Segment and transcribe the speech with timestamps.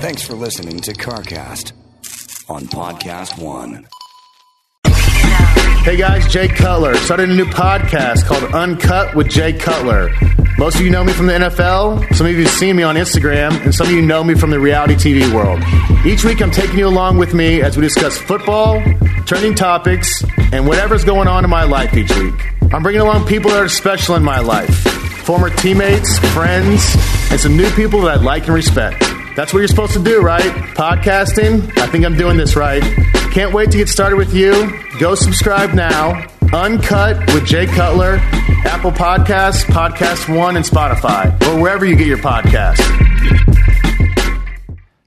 [0.00, 1.72] Thanks for listening to CarCast
[2.48, 3.88] on Podcast One.
[5.82, 6.94] Hey guys, Jay Cutler.
[6.96, 10.10] Started a new podcast called Uncut with Jay Cutler.
[10.56, 12.94] Most of you know me from the NFL, some of you have seen me on
[12.94, 15.60] Instagram, and some of you know me from the reality TV world.
[16.06, 18.80] Each week I'm taking you along with me as we discuss football,
[19.24, 22.34] trending topics, and whatever's going on in my life each week.
[22.72, 24.84] I'm bringing along people that are special in my life
[25.28, 26.94] former teammates, friends,
[27.30, 29.00] and some new people that I like and respect.
[29.36, 30.50] That's what you're supposed to do, right?
[30.74, 31.76] Podcasting.
[31.78, 32.82] I think I'm doing this right.
[33.32, 34.52] Can't wait to get started with you.
[34.98, 36.26] Go subscribe now.
[36.52, 38.16] Uncut with Jay Cutler,
[38.64, 42.80] Apple Podcasts, Podcast One, and Spotify, or wherever you get your podcasts.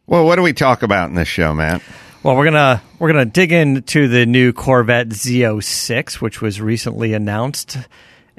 [0.06, 1.82] Well, what do we talk about in this show, Matt?
[2.22, 7.80] Well, we're gonna we're gonna dig into the new Corvette Z06, which was recently announced,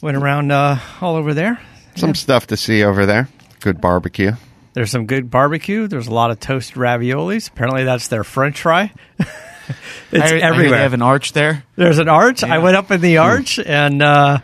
[0.02, 1.58] went around uh, all over there.
[1.96, 3.28] Some stuff to see over there.
[3.60, 4.32] Good barbecue.
[4.72, 5.88] There's some good barbecue.
[5.88, 7.48] There's a lot of toasted raviolis.
[7.48, 8.92] Apparently, that's their French fry.
[9.18, 10.78] it's I, I everywhere.
[10.78, 11.64] They have an arch there.
[11.76, 12.42] There's an arch.
[12.44, 14.38] I went up in the arch and uh,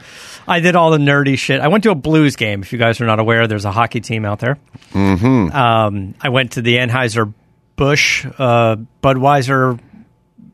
[0.47, 1.61] I did all the nerdy shit.
[1.61, 2.63] I went to a blues game.
[2.63, 4.59] If you guys are not aware, there's a hockey team out there.
[4.93, 5.57] Mm-hmm.
[5.57, 7.33] Um, I went to the Anheuser
[7.77, 9.81] Busch uh, Budweiser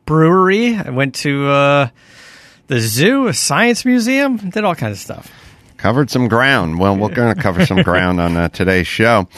[0.06, 0.76] Brewery.
[0.76, 1.88] I went to uh,
[2.68, 4.36] the zoo, a science museum.
[4.36, 5.32] Did all kinds of stuff.
[5.76, 6.78] Covered some ground.
[6.78, 9.28] Well, we're going to cover some ground on uh, today's show.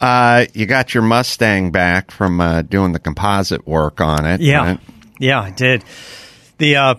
[0.00, 4.40] Uh, you got your Mustang back from uh, doing the composite work on it.
[4.40, 4.80] Yeah, right?
[5.18, 5.84] yeah, I did.
[6.58, 6.94] The uh,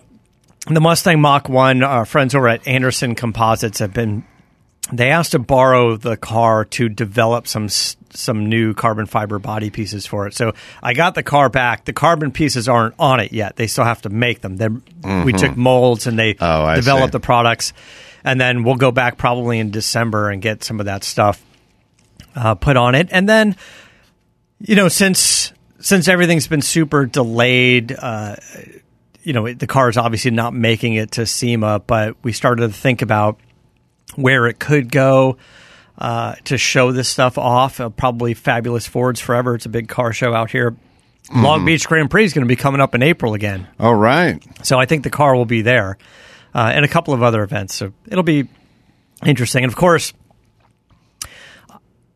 [0.68, 1.82] the Mustang Mach One.
[1.82, 4.24] Our friends over at Anderson Composites have been.
[4.92, 10.06] They asked to borrow the car to develop some some new carbon fiber body pieces
[10.06, 10.34] for it.
[10.34, 10.52] So
[10.82, 11.84] I got the car back.
[11.84, 13.56] The carbon pieces aren't on it yet.
[13.56, 14.56] They still have to make them.
[14.56, 16.44] They're, We took molds and they Mm-hmm.
[16.70, 17.18] Oh, developed see.
[17.18, 17.72] the products,
[18.24, 21.42] and then we'll go back probably in December and get some of that stuff
[22.36, 23.56] uh, put on it, and then
[24.60, 28.36] you know since since everything's been super delayed uh,
[29.22, 32.72] you know the car is obviously not making it to SEMA but we started to
[32.72, 33.38] think about
[34.14, 35.36] where it could go
[35.98, 37.80] uh, to show this stuff off.
[37.80, 39.54] Uh, probably fabulous Fords forever.
[39.54, 40.76] It's a big car show out here.
[41.34, 43.66] Long Beach Grand Prix is going to be coming up in April again.
[43.80, 44.40] All right.
[44.62, 45.98] so I think the car will be there,
[46.54, 47.74] uh, and a couple of other events.
[47.74, 48.46] So it'll be
[49.24, 49.64] interesting.
[49.64, 50.12] And of course,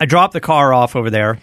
[0.01, 1.39] I dropped the car off over there.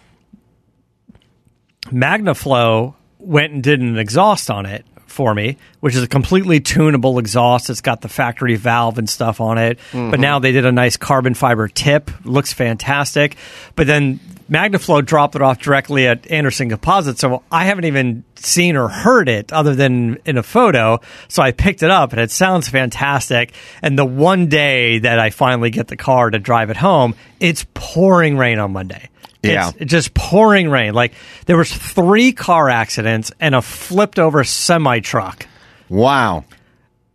[1.86, 7.20] MagnaFlow went and did an exhaust on it for me, which is a completely tunable
[7.20, 7.70] exhaust.
[7.70, 9.78] It's got the factory valve and stuff on it.
[9.92, 10.22] But mm-hmm.
[10.22, 12.12] now they did a nice carbon fiber tip.
[12.26, 13.38] Looks fantastic.
[13.76, 17.22] But then MagnaFlow dropped it off directly at Anderson Composites.
[17.22, 21.00] So I haven't even seen or heard it other than in a photo.
[21.28, 23.54] So I picked it up and it sounds fantastic.
[23.82, 27.66] And the one day that I finally get the car to drive it home, it's
[27.74, 29.10] pouring rain on Monday.
[29.44, 29.72] Yeah.
[29.78, 30.94] It's just pouring rain.
[30.94, 31.14] Like
[31.46, 35.46] there was three car accidents and a flipped over semi truck.
[35.90, 36.46] Wow.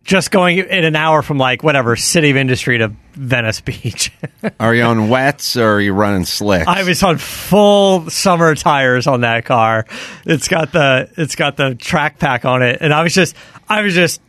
[0.03, 4.11] Just going in an hour from like whatever City of Industry to Venice Beach.
[4.59, 6.67] Are you on wets or are you running slicks?
[6.67, 9.85] I was on full summer tires on that car.
[10.25, 13.35] It's got the it's got the track pack on it, and I was just
[13.69, 14.19] I was just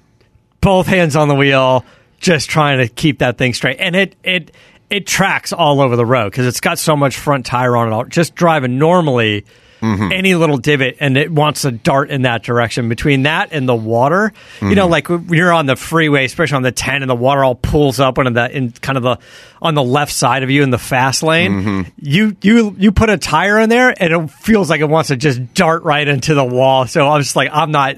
[0.61, 1.85] both hands on the wheel,
[2.19, 3.79] just trying to keep that thing straight.
[3.81, 4.55] And it it
[4.91, 7.93] it tracks all over the road because it's got so much front tire on it.
[7.93, 9.45] All just driving normally.
[9.85, 10.13] Mm-hmm.
[10.13, 12.89] Any little divot and it wants to dart in that direction.
[12.89, 14.33] Between that and the water,
[14.63, 14.91] you know, mm-hmm.
[14.91, 18.01] like when you're on the freeway, especially on the 10, and the water all pulls
[18.01, 19.19] up into the in kind of the
[19.61, 21.53] on the left side of you in the fast lane.
[21.53, 21.91] Mm-hmm.
[21.99, 25.17] You you you put a tire in there, and it feels like it wants to
[25.17, 26.87] just dart right into the wall.
[26.87, 27.97] So I'm just like, I'm not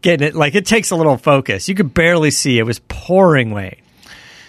[0.00, 0.34] getting it.
[0.34, 1.68] Like it takes a little focus.
[1.68, 2.58] You could barely see.
[2.58, 3.76] It was pouring rain.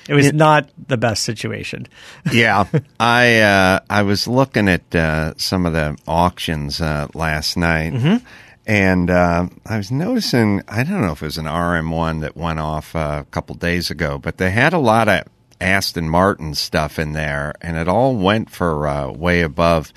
[0.07, 1.87] It was not the best situation.
[2.31, 2.65] yeah,
[2.99, 8.25] I uh, I was looking at uh, some of the auctions uh, last night, Mm-hmm.
[8.65, 10.61] and uh, I was noticing.
[10.67, 13.91] I don't know if it was an RM1 that went off uh, a couple days
[13.91, 15.23] ago, but they had a lot of
[15.59, 19.91] Aston Martin stuff in there, and it all went for uh, way above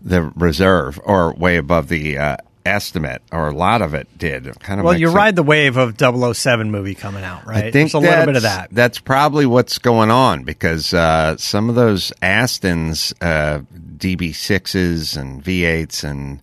[0.00, 2.36] the reserve or way above the uh,
[2.68, 4.44] estimate, or a lot of it did.
[4.60, 7.56] Kind of Well, you ride the wave of 007 movie coming out, right?
[7.56, 8.68] I think There's a little bit of that.
[8.70, 13.60] That's probably what's going on because uh, some of those Astons, uh,
[13.98, 16.40] DB6s and V8s and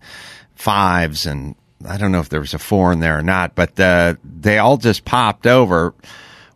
[0.54, 1.54] fives, and
[1.86, 4.58] I don't know if there was a four in there or not, but uh, they
[4.58, 5.94] all just popped over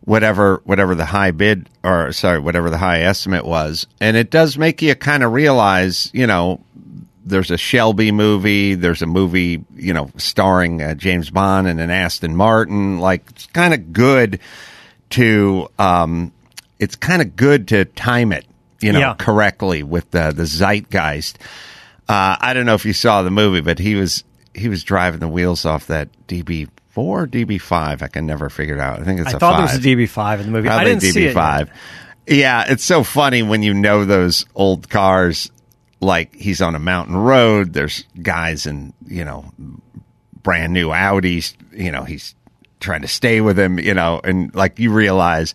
[0.03, 4.57] whatever whatever the high bid or sorry whatever the high estimate was, and it does
[4.57, 6.59] make you kind of realize, you know.
[7.31, 8.75] There's a Shelby movie.
[8.75, 12.99] There's a movie, you know, starring uh, James Bond and an Aston Martin.
[12.99, 14.39] Like, it's kind of good
[15.11, 16.31] to um,
[16.79, 18.45] it's kind of good to time it,
[18.79, 19.13] you know, Yeah.
[19.17, 21.37] correctly with the the zeitgeist.
[22.07, 24.23] Uh, I don't know if you saw the movie, but he was
[24.53, 28.01] he was driving the wheels off that DB four, DB five.
[28.03, 28.99] I can never figure it out.
[28.99, 29.69] I think it's I a thought five.
[29.69, 29.89] there was a
[30.19, 30.69] DB5 in the movie.
[30.69, 31.35] I didn't see it.
[31.35, 31.69] DB5.
[32.27, 35.51] Yeah, it's so funny when you know those old cars.
[36.01, 37.73] Like he's on a mountain road.
[37.73, 39.45] There's guys in you know
[40.41, 41.55] brand new Audis.
[41.71, 42.35] You know he's
[42.79, 43.79] trying to stay with him.
[43.79, 45.53] You know, and like you realize.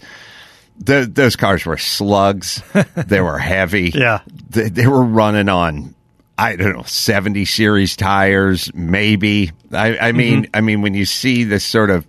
[0.84, 2.62] th those cars were slugs.
[2.94, 3.90] they were heavy.
[3.94, 4.20] Yeah.
[4.50, 5.94] They, they were running on,
[6.36, 9.52] I don't know, 70 series tires, maybe.
[9.72, 10.56] I, I mean, mm-hmm.
[10.56, 12.06] I mean, when you see this sort of,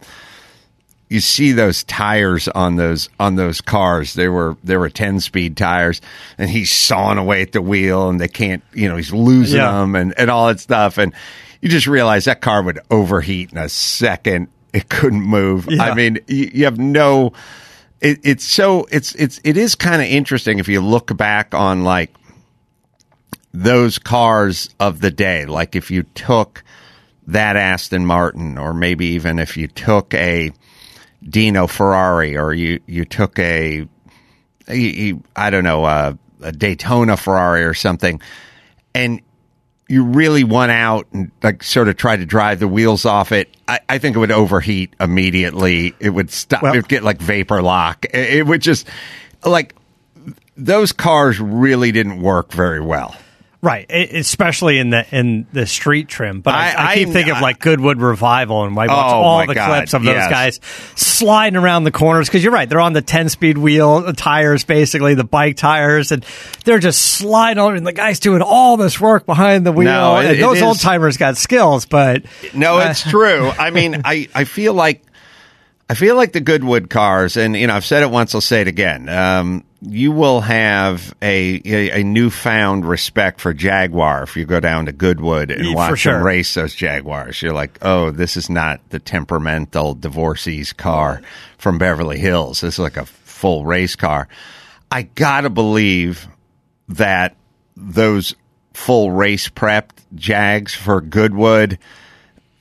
[1.09, 4.13] you see those tires on those on those cars.
[4.13, 6.01] They were they were ten speed tires,
[6.37, 9.71] and he's sawing away at the wheel, and they can't, you know, he's losing Yeah.
[9.71, 10.97] them and and all that stuff.
[10.97, 11.13] And
[11.61, 14.47] you just realize that car would overheat in a second.
[14.73, 15.67] It couldn't move.
[15.69, 15.83] Yeah.
[15.83, 17.31] I mean, you, you have no.
[18.01, 21.83] It, it's so it's it's it is kind of interesting if you look back on
[21.83, 22.13] like
[23.53, 25.45] those cars of the day.
[25.45, 26.63] Like if you took
[27.27, 30.51] that Aston Martin, or maybe even if you took a
[31.29, 33.87] Dino Ferrari, or you you took a,
[34.67, 38.21] a- a- I don't know a, a Daytona Ferrari or something,
[38.95, 39.21] and
[39.89, 43.55] you really went out and like sort of tried to drive the wheels off it,
[43.69, 45.95] I, I think it would overheat immediately.
[45.99, 46.61] It would stop.
[46.61, 48.05] Well- it would get like vapor lock.
[48.05, 48.87] It, it would just
[49.45, 49.75] like
[50.57, 53.15] those cars really didn't work very well.
[53.67, 56.39] Right, especially in the in the street trim.
[56.39, 58.93] But I, I- I, keep I- thinking of like Goodwood Revival, and I watch Oh,
[59.21, 60.29] all the God, clips of those yes.
[60.29, 60.59] guys
[60.95, 62.27] sliding around the corners.
[62.29, 66.11] Because you're right, they're on the ten speed wheel the tires, basically the bike tires,
[66.13, 66.25] and
[66.63, 67.75] they're just sliding on.
[67.75, 69.85] And the guys doing all this work behind the wheel.
[69.85, 72.23] No, it- those old timers got skills, but
[72.53, 73.49] No, uh, it's true.
[73.49, 75.03] I mean, I, I feel like
[75.89, 78.59] I feel like the Goodwood cars, and you know, I've said it once, I'll say
[78.61, 79.07] it again.
[79.07, 84.87] Um, you will have a, a a newfound respect for Jaguar if you go down
[84.87, 86.13] to Goodwood and Yeah, watch sure.
[86.15, 87.41] them race those Jaguars.
[87.41, 91.21] You're like, oh, this is not the temperamental divorcee's car
[91.57, 92.59] from Beverly Hills.
[92.61, 94.27] This is like a full race car.
[94.91, 96.27] I gotta believe
[96.89, 97.35] that
[97.77, 98.35] those
[98.73, 101.77] full race prepped Jags for Goodwood,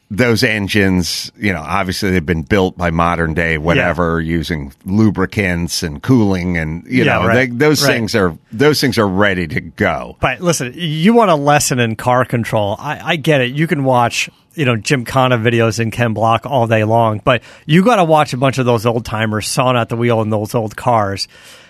[0.08, 6.02] those engines, you know, obviously they've been built by modern day whatever using lubricants and
[6.02, 7.92] cooling and you Yeah, know, right, they, those right.
[7.94, 10.16] things are those things are ready to go.
[10.20, 12.76] But listen, you want a lesson in car control.
[12.78, 13.52] I, I get it.
[13.54, 17.84] You can watch, you know, Gymkhana videos and Ken Block all day long, but you
[17.84, 20.54] got to watch a bunch of those old timers sawing out the wheel in those
[20.54, 21.26] old cars.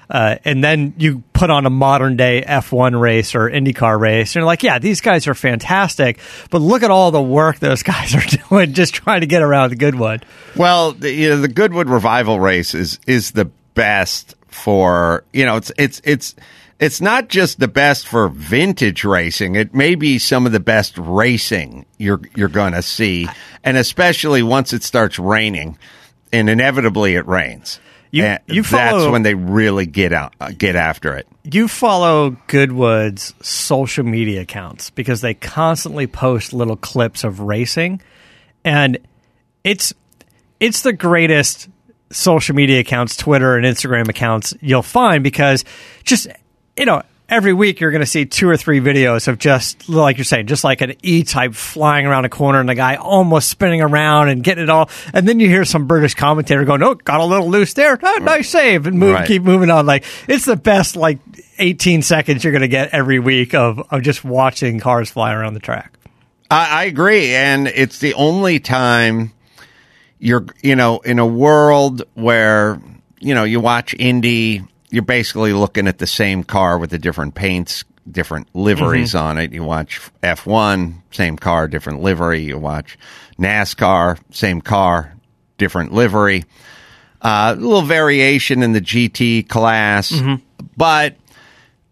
[0.09, 4.41] Uh, and then you put on a modern day F1 race or IndyCar race, and
[4.41, 6.19] you're like, yeah, these guys are fantastic,
[6.51, 9.71] but look at all the work those guys are doing just trying to get around
[9.71, 10.25] the Goodwood.
[10.57, 15.57] Well, the, you know, the Goodwood Revival race is is the best for you know
[15.57, 16.35] it's it's it's
[16.79, 19.55] it's not just the best for vintage racing.
[19.55, 23.29] It may be some of the best racing you're you're going to see,
[23.65, 25.79] and especially once it starts raining.
[26.33, 27.81] and inevitably it rains.
[28.11, 31.27] You- And you that's when they really get out, uh, get after it.
[31.45, 38.01] you follow Goodwood's social media accounts because they constantly post little clips of racing,
[38.65, 38.99] and
[39.65, 39.93] it's
[40.61, 41.69] it's the greatest
[42.11, 45.65] social media accounts, Twitter and Instagram accounts you'll find because
[46.05, 46.29] just
[46.77, 47.03] you know.
[47.29, 50.47] Every week, you're going to see two or three videos of just like you're saying,
[50.47, 54.45] just like an E-type flying around a corner and the guy almost spinning around and
[54.45, 54.89] getting it all.
[55.13, 57.99] And then you hear some British commentator going, "Oh, got a little loose there.
[58.01, 59.27] Oh, nice save," and move, Right.
[59.27, 59.87] keep moving on.
[59.87, 61.19] Like it's the best like
[61.59, 65.55] 18 seconds you're going to get every week of, of just watching cars fly around
[65.55, 65.99] the track.
[66.49, 69.33] I, I agree, and it's the only time
[70.21, 72.81] you're, you know, in a world where
[73.19, 74.63] you know you watch Indy,
[74.97, 79.53] you're basically looking at the same car with the different paints, different liveries on it.
[79.53, 82.45] You watch F1, same car, different livery.
[82.45, 82.97] You watch
[83.39, 85.13] NASCAR, same car,
[85.59, 86.45] different livery.
[87.21, 90.15] Uh, a little variation in the GT class,
[90.79, 91.17] but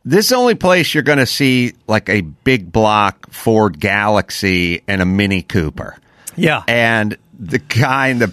[0.07, 4.81] this is the only place you're going to see like a big block Ford Galaxie
[4.89, 5.99] and a Mini Cooper.
[6.37, 6.63] Yeah.
[6.67, 8.33] And the guy in the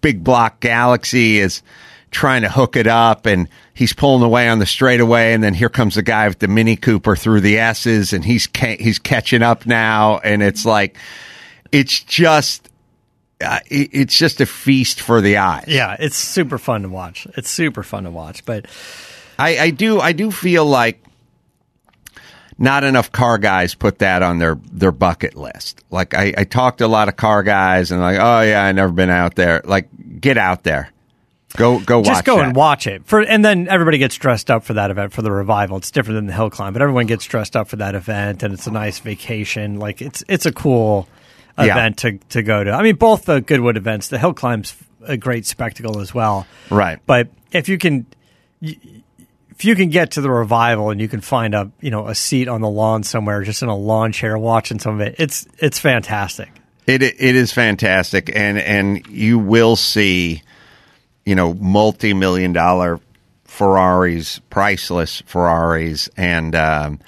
[0.00, 1.62] big block Galaxie is
[2.10, 5.68] trying to hook it up and he's pulling away on the straightaway and then here
[5.68, 9.42] comes the guy with the Mini Cooper through the S's and he's ca- he's catching
[9.42, 10.96] up now and it's like
[11.72, 12.68] it's just
[13.44, 15.64] uh, it- it's just a feast for the eyes.
[15.66, 17.26] yeah, it's super fun to watch.
[17.36, 18.44] It's super fun to watch.
[18.46, 18.66] But
[19.38, 21.00] I, I do I do feel like
[22.56, 25.82] not enough car guys put that on their their bucket list.
[25.90, 28.70] Like I, I talked to a lot of car guys and like, oh yeah, I
[28.70, 29.60] never been out there.
[29.64, 29.88] Like,
[30.20, 30.90] get out there,
[31.56, 32.06] go go watch.
[32.06, 32.46] just go that.
[32.46, 35.30] and watch it for, and then everybody gets dressed up for that event for the
[35.32, 35.76] revival.
[35.76, 38.52] It's different than the hill climb, but everyone gets dressed up for that event, and
[38.54, 39.78] it's a nice vacation.
[39.78, 41.08] Like it's it's a cool
[41.58, 41.66] Yeah.
[41.66, 42.70] event to to go to.
[42.72, 44.74] I mean, both the Goodwood events, the hill climb's
[45.06, 46.46] a great spectacle as well.
[46.70, 46.98] Right.
[47.06, 48.06] But if you can,
[48.60, 52.14] if you can get to the revival and you can find a you know a
[52.14, 55.46] seat on the lawn somewhere, just in a lawn chair watching some of it, it's
[55.58, 56.50] it's fantastic.
[56.86, 60.42] It it is fantastic, and and you will see,
[61.24, 63.00] you know, multi million dollar
[63.44, 66.98] Ferraris, priceless Ferraris, and um,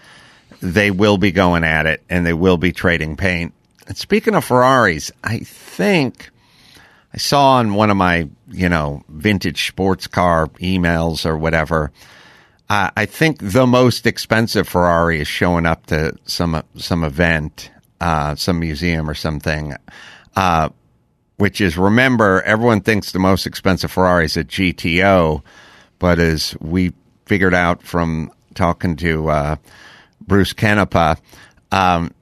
[0.60, 3.52] they will be going at it, and they will be trading paint.
[3.86, 6.30] And speaking of Ferraris, I think
[7.12, 11.92] I saw on one of my you know vintage sports car emails or whatever.
[12.68, 17.70] Uh, I think the most expensive Ferrari is showing up to some some event,
[18.00, 19.74] uh, some museum or something.
[20.34, 20.70] Uh,
[21.36, 25.42] which is remember everyone thinks the most expensive Ferrari is a GTO,
[25.98, 26.92] but as we
[27.26, 29.56] figured out from talking to uh,
[30.20, 31.18] Bruce Canepa,
[31.72, 32.12] um,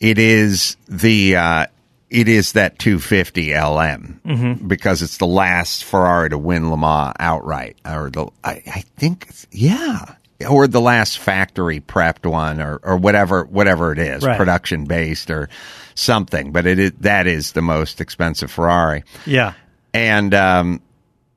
[0.00, 1.66] it is the uh,
[2.10, 4.20] it is that 250 LM
[4.68, 9.28] because it's the last Ferrari to win Le Mans outright, or the I, I think
[9.50, 10.14] yeah,
[10.48, 14.36] or the last factory prepped one, or or whatever whatever it is, Right.
[14.36, 15.48] production based or
[15.94, 16.52] something.
[16.52, 19.04] But it is, that is the most expensive Ferrari.
[19.26, 19.52] Yeah.
[19.92, 20.82] And um,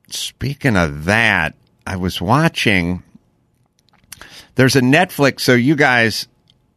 [0.09, 3.03] speaking of that, I was watching.
[4.55, 5.41] There's a Netflix.
[5.41, 6.27] So you guys,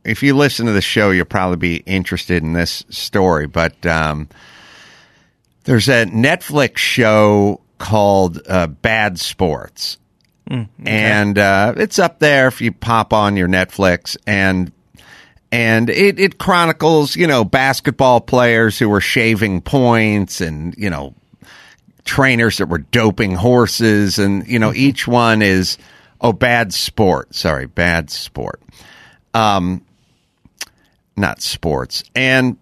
[0.05, 3.47] if you listen to the show, you'll probably be interested in this story.
[3.47, 4.29] But um,
[5.65, 9.97] there's a Netflix show called uh, Bad Sports,
[10.85, 14.73] and uh, it's up there if you pop on your Netflix and.
[15.53, 21.17] And it, it chronicles, you know, basketball players who were shaving points and, you know,
[22.05, 25.79] trainers that were doping horses and you know each one is
[26.21, 27.35] oh bad sport.
[27.35, 28.61] Sorry bad sport.
[29.35, 29.85] Um
[31.17, 32.03] not sports.
[32.15, 32.57] And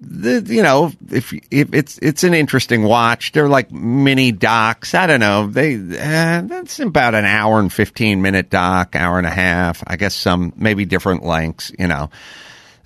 [0.00, 3.32] the, you know if, if it's it's an interesting watch.
[3.32, 4.94] They're like mini docs.
[4.94, 5.46] I don't know.
[5.46, 9.82] They uh, that's about an hour and 15 minute doc hour and a half.
[9.86, 12.10] I guess some maybe different lengths you know.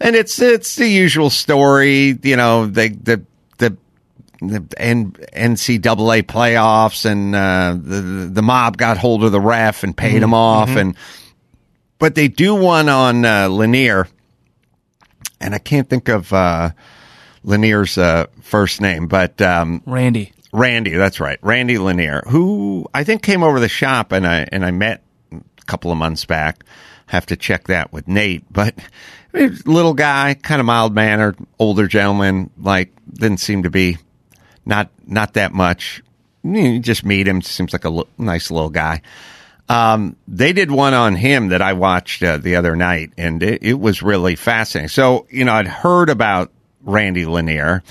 [0.01, 3.25] And it's it's the usual story you know they the
[3.59, 3.77] the
[4.41, 9.97] the N- NCAA playoffs and uh, the the mob got hold of the ref and
[9.97, 10.97] paid him off and
[11.99, 14.07] but they do one on uh, Lanier.
[15.41, 16.71] And I can't think of uh,
[17.45, 20.33] Lanier's uh, first name but um, Randy.
[20.53, 24.65] Randy that's right Randy Lanier who I think came over the shop and I and
[24.65, 26.65] I met a couple of months back
[27.07, 28.75] have to check that with Nate but
[29.33, 33.99] little guy kind of mild mannered older gentleman like didn't seem to be
[34.67, 36.03] not not that much.
[36.43, 37.43] You just meet him.
[37.43, 39.03] Seems like a l- nice little guy.
[39.69, 43.63] Um, they did one on him that I watched uh, the other night, and it,
[43.63, 44.89] it was really fascinating.
[44.89, 46.53] So you know, I'd heard about
[46.85, 47.83] Randy Lanier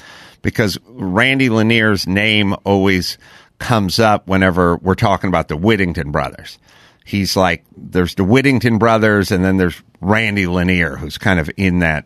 [0.41, 3.17] because Randy Lanier's name always
[3.57, 6.59] comes up whenever we're talking about the Whittington brothers.
[7.05, 11.79] He's like, there's the Whittington brothers, and then there's Randy Lanier, who's kind of in
[11.79, 12.05] that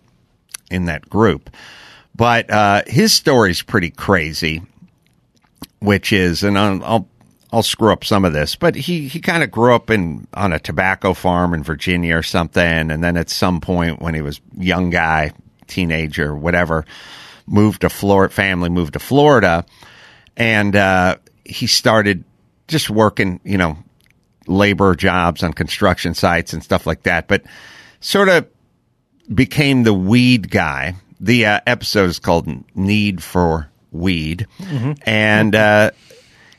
[0.71, 1.49] in that group.
[2.15, 4.63] But uh, his story's pretty crazy,
[5.79, 7.09] which is, and I'll, I'll
[7.51, 10.51] I'll screw up some of this, but he he kind of grew up in on
[10.51, 14.41] a tobacco farm in Virginia or something, and then at some point when he was
[14.57, 15.31] young guy,
[15.67, 16.85] teenager, whatever,
[17.45, 18.33] moved to Florida.
[18.33, 19.65] Family moved to Florida,
[20.35, 22.23] and uh, he started
[22.67, 23.77] just working, you know,
[24.47, 27.27] labor jobs on construction sites and stuff like that.
[27.27, 27.43] But
[27.99, 28.47] sort of
[29.33, 30.95] became the weed guy.
[31.19, 34.47] The uh, episode is called "Need for Weed,"
[35.05, 35.55] and.
[35.55, 35.91] Uh,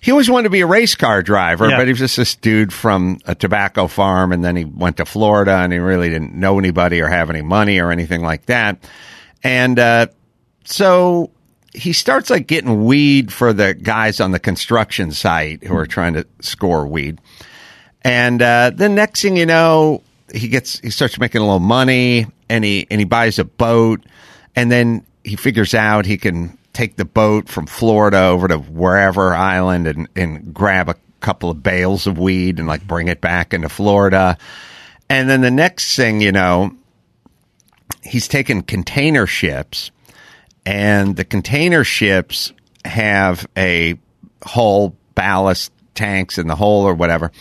[0.00, 1.76] he always wanted to be a race car driver, Yeah.
[1.76, 5.04] but he was just this dude from a tobacco farm, and then he went to
[5.04, 8.78] Florida, and he really didn't know anybody or have any money or anything like that.
[9.42, 10.06] And uh,
[10.64, 11.30] so
[11.74, 16.14] he starts like getting weed for the guys on the construction site who are trying
[16.14, 17.20] to score weed.
[18.02, 20.02] And uh, the next thing you know,
[20.32, 24.04] he gets he starts making a little money, and he and he buys a boat,
[24.54, 29.34] and then he figures out he can take the boat from Florida over to wherever
[29.34, 33.52] island and and grab a couple of bales of weed and like bring it back
[33.52, 34.38] into Florida.
[35.10, 36.70] And then the next thing you know,
[38.04, 39.90] he's taking container ships
[40.64, 42.52] and the container ships
[42.84, 43.98] have a
[44.44, 47.32] hull ballast tanks in the hull or whatever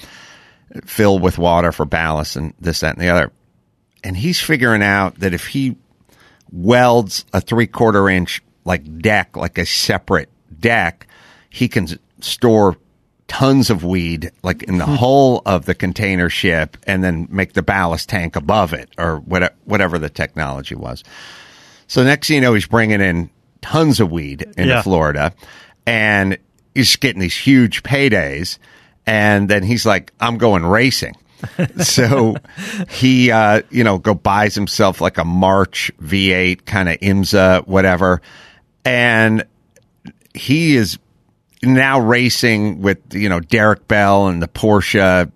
[0.83, 3.31] filled with water for ballast and this that and the other
[4.03, 5.77] and he's figuring out that if he
[6.51, 11.07] welds a three quarter inch like deck like a separate deck
[11.49, 11.87] he can
[12.21, 12.75] store
[13.27, 17.61] tons of weed like in the hull of the container ship and then make the
[17.63, 21.03] ballast tank above it or whatever, whatever the technology was
[21.87, 23.29] so next thing you know, he's bringing in
[23.61, 24.81] tons of weed into Yeah.
[24.81, 25.33] Florida,
[25.85, 26.37] and
[26.75, 28.57] he's getting these huge paydays.
[29.05, 31.15] And then he's like, "I'm going racing."
[31.79, 32.35] so
[32.89, 38.21] he, uh, you know, go buys himself like a March V8 kind of IMSA, whatever,
[38.87, 39.43] and
[40.33, 40.97] he is
[41.63, 45.31] now racing with you know Derek Bell and the Porsche,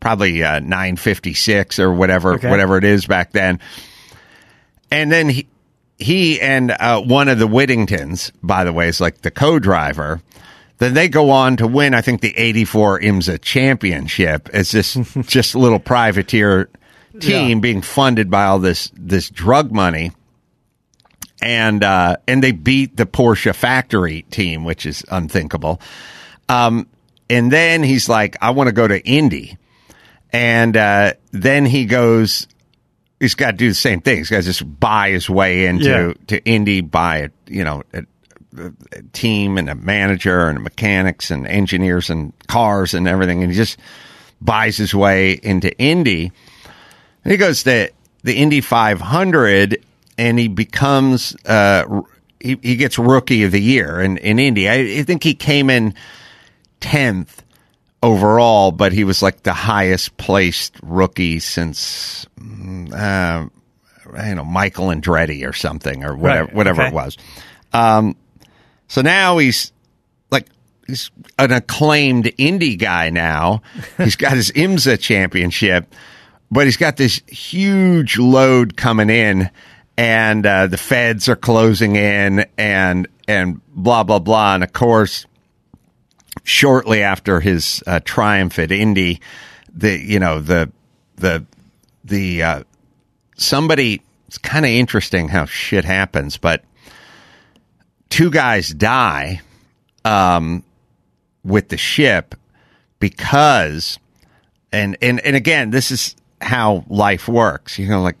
[0.00, 2.48] probably uh, 956 or whatever, Okay.
[2.50, 3.58] whatever it is back then
[4.90, 5.46] and then he
[5.98, 10.22] he and uh, one of the Whittingtons, by the way, is like the co-driver.
[10.78, 14.94] Then they go on to win, I think, the '84 IMSA championship as this
[15.26, 16.70] just little privateer
[17.20, 17.60] team Yeah.
[17.60, 20.12] being funded by all this this drug money,
[21.42, 25.80] and uh, and they beat the Porsche factory team, which is unthinkable.
[26.48, 26.86] Um,
[27.28, 29.56] and then he's like, "I want to go to Indy,"
[30.32, 32.46] and uh, then he goes
[33.20, 34.16] he's got to do the same thing.
[34.18, 36.12] He's got to just buy his way into Yeah.
[36.28, 38.04] to Indy, buy a you know a,
[38.58, 38.72] a
[39.12, 43.78] team and a manager and mechanics and engineers and cars and everything, and he just
[44.40, 46.32] buys his way into Indy.
[47.24, 47.90] And he goes to
[48.22, 49.84] the Indy 500,
[50.20, 52.02] and he becomes uh,
[52.38, 54.68] he, he gets Rookie of the Year in in Indy.
[54.68, 55.94] I, I think he came in
[56.78, 57.42] tenth
[58.02, 63.48] overall, but he was like the highest placed rookie since mm, uh,
[64.26, 66.90] you know Michael Andretti or something or whatever Right, whatever okay.
[66.90, 67.16] it was.
[67.72, 68.14] Um,
[68.88, 69.72] so now he's
[70.30, 70.48] like
[70.86, 73.62] he's an acclaimed Indy guy now.
[73.96, 75.94] He's got his IMSA championship,
[76.50, 79.50] but he's got this huge load coming in,
[80.00, 85.26] and uh, the feds are closing in, and and blah blah blah, and of course
[86.42, 89.20] shortly after his uh, triumph at Indy,
[89.70, 90.72] the you know the
[91.16, 91.44] the
[92.02, 92.64] the uh,
[93.36, 94.00] somebody.
[94.26, 96.64] It's kind of interesting how shit happens, but
[98.10, 99.42] two guys die
[100.04, 100.62] um,
[101.44, 102.36] with the ship
[103.00, 103.98] because,
[104.72, 107.78] and and and again, this is how life works.
[107.78, 108.16] You know, like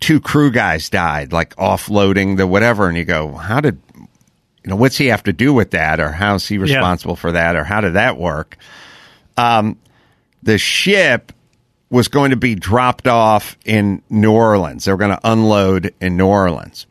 [0.00, 4.76] two crew guys died, like offloading the whatever, and you go, how did you know
[4.76, 7.80] what's he have to do with that, or how's he responsible for that, or how
[7.80, 8.56] did that work?
[9.36, 9.78] Um,
[10.42, 11.32] the ship
[11.90, 14.84] was going to be dropped off in New Orleans.
[14.84, 16.86] They were going to unload in New Orleans,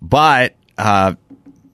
[0.00, 1.14] but uh,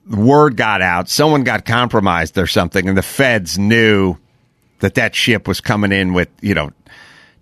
[0.09, 1.09] word got out.
[1.09, 4.17] Someone got compromised or something, and the feds knew
[4.79, 6.71] that that ship was coming in with you know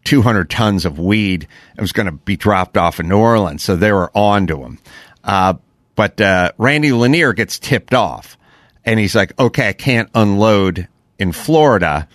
[0.04, 1.48] 200 tons of weed.
[1.78, 4.63] It was going to be dropped off in New Orleans, so they were on to
[4.63, 4.80] him.
[5.24, 5.56] Uh,
[5.96, 8.38] but uh, Randy Lanier gets tipped off,
[8.84, 10.88] and he's like, "Okay, I can't unload
[11.20, 12.08] in Florida.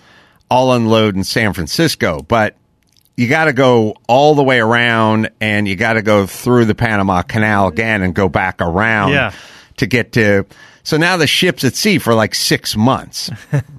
[0.51, 2.57] I'll unload in San Francisco." But
[3.17, 6.75] you got to go all the way around and you got to go through the
[6.77, 9.33] Panama Canal again and go back around Yeah.
[9.79, 10.47] to get to.
[10.85, 13.29] So now the ship's at sea for like six months.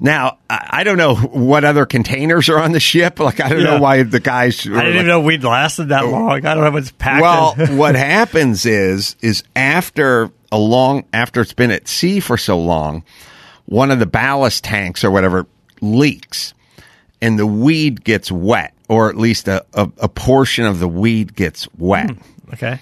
[0.00, 3.18] now, I don't know what other containers are on the ship.
[3.26, 3.64] Like, I don't Yeah.
[3.76, 4.60] know why the guys.
[4.66, 6.30] I didn't even know we'd lasted that long.
[6.46, 7.22] I don't know what's packed.
[7.22, 12.58] Well, what happens is is after a long after it's been at sea for so
[12.58, 13.04] long,
[13.64, 15.46] one of the ballast tanks or whatever
[15.80, 16.54] leaks,
[17.20, 21.34] and the weed gets wet, or at least a, a, a portion of the weed
[21.34, 22.10] gets wet.
[22.10, 22.52] Hmm.
[22.52, 22.78] okay.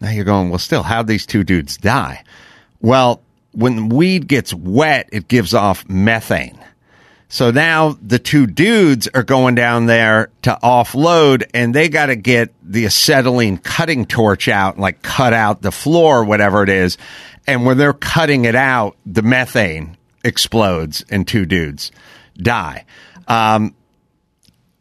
[0.00, 2.24] Now you're going, well, still, how'd these two dudes die?
[2.80, 3.20] Well,
[3.52, 6.58] when weed gets wet, it gives off methane.
[7.28, 12.16] So now the two dudes are going down there to offload and they got to
[12.16, 16.98] get the acetylene cutting torch out and like cut out the floor, whatever it is.
[17.46, 21.92] And when they're cutting it out, the methane explodes and two dudes
[22.36, 22.84] die.
[23.28, 23.76] Um,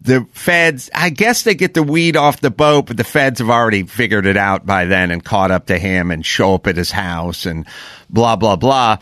[0.01, 3.49] the feds, I guess they get the weed off the boat, but the feds have
[3.49, 6.77] already figured it out by then and caught up to him and show up at
[6.77, 7.65] his house and
[8.09, 8.97] blah, blah, blah.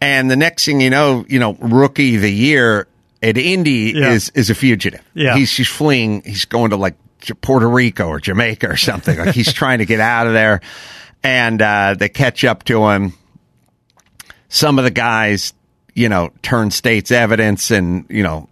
[0.00, 2.88] And the next thing you know, you know, rookie of the year
[3.22, 4.12] at Indy Yeah.
[4.12, 5.02] is, is a fugitive.
[5.14, 5.36] Yeah.
[5.36, 6.22] He's, he's fleeing.
[6.22, 6.96] He's going to like
[7.42, 9.18] Puerto Rico or Jamaica or something.
[9.18, 10.62] Like he's trying to get out of there.
[11.22, 13.12] And, uh, they catch up to him.
[14.48, 15.52] Some of the guys,
[15.94, 18.48] you know, turn state's evidence and, you know,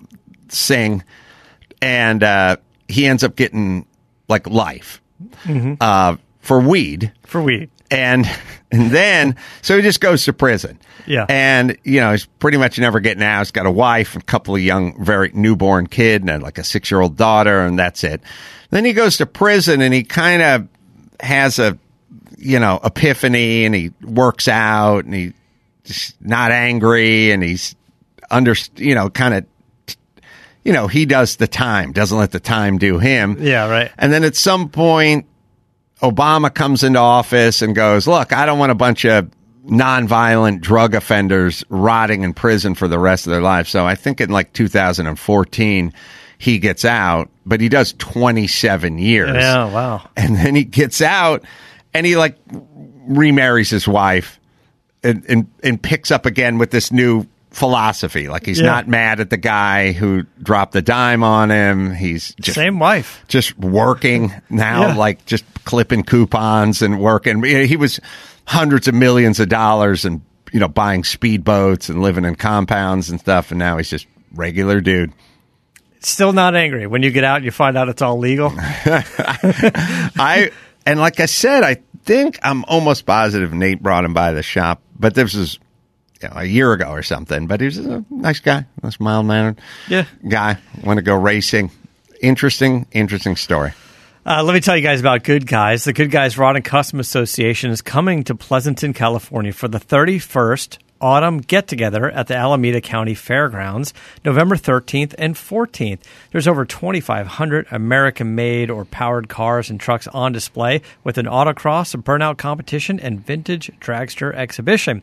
[0.49, 1.03] sing
[1.83, 2.57] and uh,
[2.89, 3.87] he ends up getting
[4.29, 5.01] like life
[5.81, 7.71] uh, for weed, For weed.
[7.91, 8.27] and
[8.71, 10.79] and then so he just goes to prison.
[11.07, 11.25] Yeah.
[11.31, 13.39] and you know he's pretty much never getting out.
[13.41, 16.65] He's got a wife, and a couple of young, very newborn kid, and like a
[16.65, 18.21] six year old daughter, and that's it.
[18.71, 20.69] Then he goes to prison, and he kind of
[21.21, 21.79] has a
[22.37, 25.15] you know epiphany, and he works out, and
[25.85, 27.75] he's not angry, and he's
[28.31, 29.47] under you know kind of
[30.69, 33.39] you know, he does the time, doesn't let the time do him.
[33.41, 33.91] Yeah, right.
[33.97, 35.25] And then at some point,
[36.03, 39.31] Obama comes into office and goes, Look, I don't want a bunch of
[39.65, 43.71] nonviolent drug offenders rotting in prison for the rest of their lives.
[43.71, 45.95] So I think in like 2014,
[46.37, 49.37] he gets out, but he does 27 years.
[49.37, 50.07] Yeah, wow.
[50.19, 51.45] And then he gets out
[51.95, 52.37] and he like
[53.07, 54.39] remarries his wife
[55.03, 58.29] and, and, and picks up again with this new philosophy.
[58.29, 58.67] Like he's Yeah.
[58.67, 61.95] not mad at the guy who dropped the dime on him.
[61.95, 63.25] He's just Same wife.
[63.29, 64.95] just working now, Yeah.
[64.95, 67.43] like just clipping coupons and working.
[67.43, 68.01] He was
[68.47, 70.21] hundreds of millions of dollars and
[70.53, 74.81] you know buying speedboats and living in compounds and stuff, and now he's just regular
[74.81, 75.13] dude.
[76.01, 76.87] Still not angry.
[76.87, 78.53] When you get out, you find out it's all legal.
[78.57, 80.51] I
[80.87, 84.81] and like I said, I think I'm almost positive Nate brought him by the shop,
[84.99, 85.59] but this was
[86.23, 87.47] you know, a year ago or something.
[87.47, 90.05] But he was a nice guy, nice mild mannered Yeah.
[90.29, 90.59] guy.
[90.83, 91.71] Want to go racing?
[92.21, 93.73] Interesting, interesting story.
[94.27, 95.85] Uh, let me tell you guys about Good Guys.
[95.85, 100.79] The Good Guys Rod and Custom Association is coming to Pleasanton, California for the 31st
[101.01, 106.01] autumn get together at the Alameda County Fairgrounds, November 13th and 14th.
[106.31, 111.95] There's over 2,500 American made or powered cars and trucks on display with an autocross,
[111.95, 115.03] a burnout competition, and vintage dragster exhibition.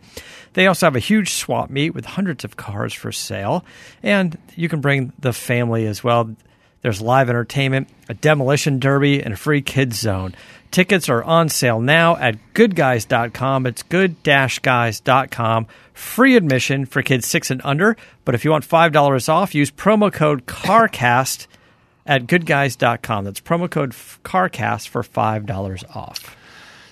[0.53, 3.65] They also have a huge swap meet with hundreds of cars for sale,
[4.03, 6.36] and you can bring the family as well.
[6.81, 10.36] There's live entertainment, a demolition derby, and a free kids zone.
[10.71, 13.65] Tickets are on sale now at goodguys.com.
[13.65, 15.67] It's good-guys.com.
[15.93, 20.12] Free admission for kids 6 and under, but if you want $5 off, use promo
[20.12, 21.47] code CARCAST
[22.06, 23.23] at goodguys.com.
[23.25, 26.36] That's promo code CARCAST for $5 off.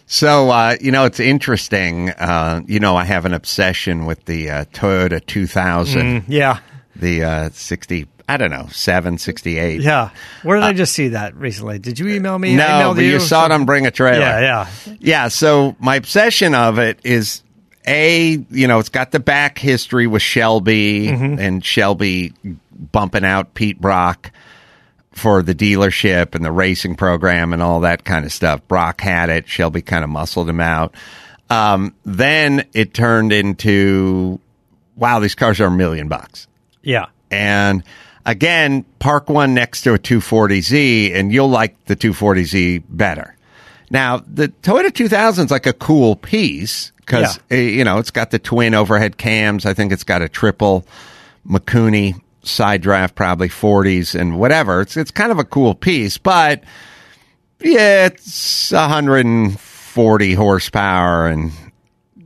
[0.05, 2.09] So, uh, you know, it's interesting.
[2.11, 6.59] Uh, you know, I have an obsession with the uh, Toyota 2000, Yeah.
[6.95, 9.81] the uh, 60, I don't know, 768.
[9.81, 10.09] Yeah.
[10.41, 11.79] Where did I just see that recently?
[11.79, 12.55] Did you email me?
[12.55, 14.19] No, but you saw it on Bring a Trailer.
[14.19, 14.95] Yeah, yeah.
[14.99, 17.43] Yeah, so my obsession of it is
[17.85, 21.39] a, you know, it's got the back history with Shelby Mm-hmm.
[21.39, 22.33] and Shelby
[22.91, 24.31] bumping out Pete Brock
[25.11, 28.67] for the dealership and the racing program and all that kind of stuff.
[28.67, 30.95] Brock had it, Shelby kind of muscled him out.
[31.49, 34.39] Um, then it turned into,
[34.95, 36.47] wow, these cars are a million bucks.
[36.81, 37.07] Yeah.
[37.29, 37.83] And
[38.25, 43.35] again, park one next to a 240Z and you'll like the 240Z better.
[43.89, 47.57] Now, the Toyota 2000 is like a cool piece because, Yeah.
[47.57, 49.65] Eh, you know, it's got the twin overhead cams.
[49.65, 50.85] I think it's got a triple
[51.47, 54.81] Mikuni side draft, probably 40s and whatever.
[54.81, 56.63] It's, it's kind of a cool piece, but
[57.59, 61.51] yeah, it's 140 horsepower and,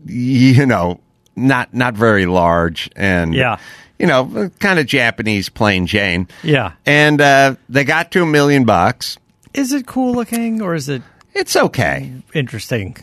[0.05, 0.99] you know,
[1.35, 2.89] not, not very large.
[2.95, 3.57] And, Yeah.
[3.99, 6.27] You know, kind of Japanese plain Jane.
[6.43, 6.73] Yeah.
[6.85, 9.17] And uh, they got to a million bucks.
[9.53, 11.01] Is it cool looking or is it
[11.33, 12.11] It's okay.
[12.33, 12.97] interesting?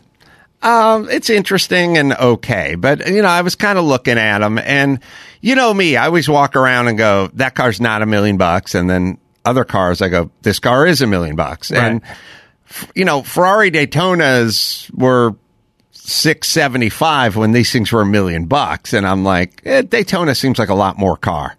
[0.63, 4.57] Um, it's interesting and okay, but you know, I was kind of looking at them,
[4.59, 4.99] and
[5.43, 8.75] you know me, I always walk around and go, "That car's not a million bucks,"
[8.75, 12.01] and then other cars, I go, "This car is a million bucks," and
[12.71, 15.35] f- you know, Ferrari Daytonas were
[16.07, 20.35] six seventy five when these things were a million bucks, and I'm like, eh, Daytona
[20.35, 21.57] seems like a lot more car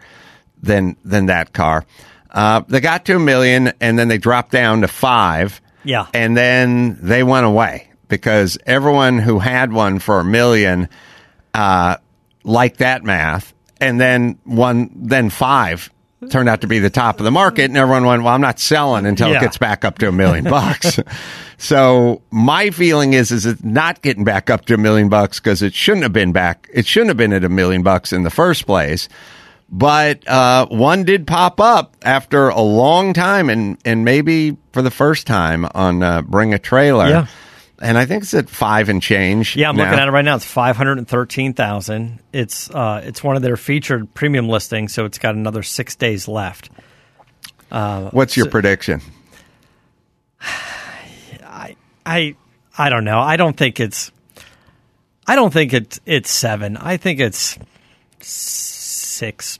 [0.61, 1.85] than than that car.
[2.31, 5.61] Uh, they got to a million, and then they dropped down to five.
[5.83, 6.07] Yeah.
[6.13, 10.89] And then they went away because everyone who had one for a million
[11.53, 11.97] uh,
[12.43, 13.53] liked that math.
[13.79, 15.91] And then one, then five
[16.29, 17.65] turned out to be the top of the market.
[17.65, 19.37] And everyone went, well, I'm not selling until Yeah.
[19.37, 20.99] it gets back up to a million bucks.
[21.57, 25.61] so my feeling is, is it's not getting back up to a million bucks because
[25.61, 26.69] it shouldn't have been back.
[26.73, 29.07] It shouldn't have been at a million bucks in the first place
[29.67, 34.91] but uh, one did pop up after a long time and and maybe for the
[34.91, 37.07] first time on uh, Bring a Trailer.
[37.09, 37.27] Yeah.
[37.85, 39.55] And I think it's at five and change.
[39.55, 39.83] Yeah, I'm now.
[39.83, 40.35] looking at it right now.
[40.35, 42.19] It's five hundred and thirteen thousand.
[42.33, 46.27] It's uh, it's one of their featured premium listings, so it's got another six days
[46.27, 46.71] left.
[47.69, 49.01] What's your prediction?
[50.41, 52.35] I I
[52.75, 53.19] I don't know.
[53.19, 54.11] I don't think it's.
[55.27, 56.77] I don't think it's it's seven.
[56.77, 57.59] I think it's
[58.19, 59.59] six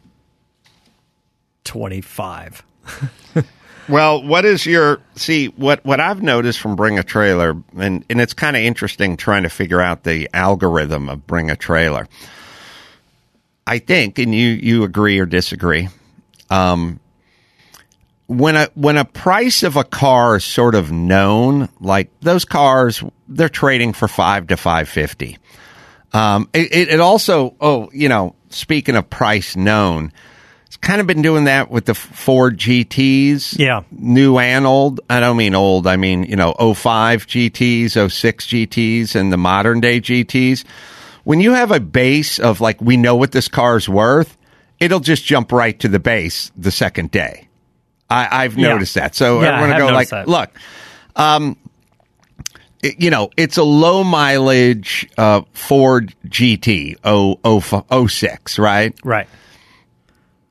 [1.64, 2.64] twenty five.
[3.88, 8.20] Well, what is your see what what I've noticed from Bring a Trailer and and
[8.20, 12.08] it's kind of interesting trying to figure out the algorithm of Bring a Trailer.
[13.68, 15.90] I think and you you agree or disagree.
[16.50, 17.00] Um
[18.28, 23.04] when a when a price of a car is sort of known, like those cars
[23.28, 25.38] they're trading for 5 to 550.
[26.12, 30.12] Um it, it also oh, you know, speaking of price known,
[30.86, 33.58] kind of been doing that with the Ford GTs.
[33.60, 33.82] Yeah.
[33.92, 35.02] New and old.
[35.10, 35.88] I don't mean old.
[35.88, 40.64] I mean, you know, 05 GTs, 06 GTs, and the modern day GTs.
[41.24, 44.38] When you have a base of like, we know what this car's worth,
[44.80, 47.48] it'll just jump right to the base the second day.
[48.10, 48.70] I, I've Yeah.
[48.70, 49.16] noticed that.
[49.16, 50.28] So Yeah, I'm going to go like, that.
[50.28, 50.52] look,
[51.16, 51.58] um,
[52.84, 58.94] it- you know, it's a low mileage uh, Ford GT 0, 06, right?
[59.04, 59.28] Right.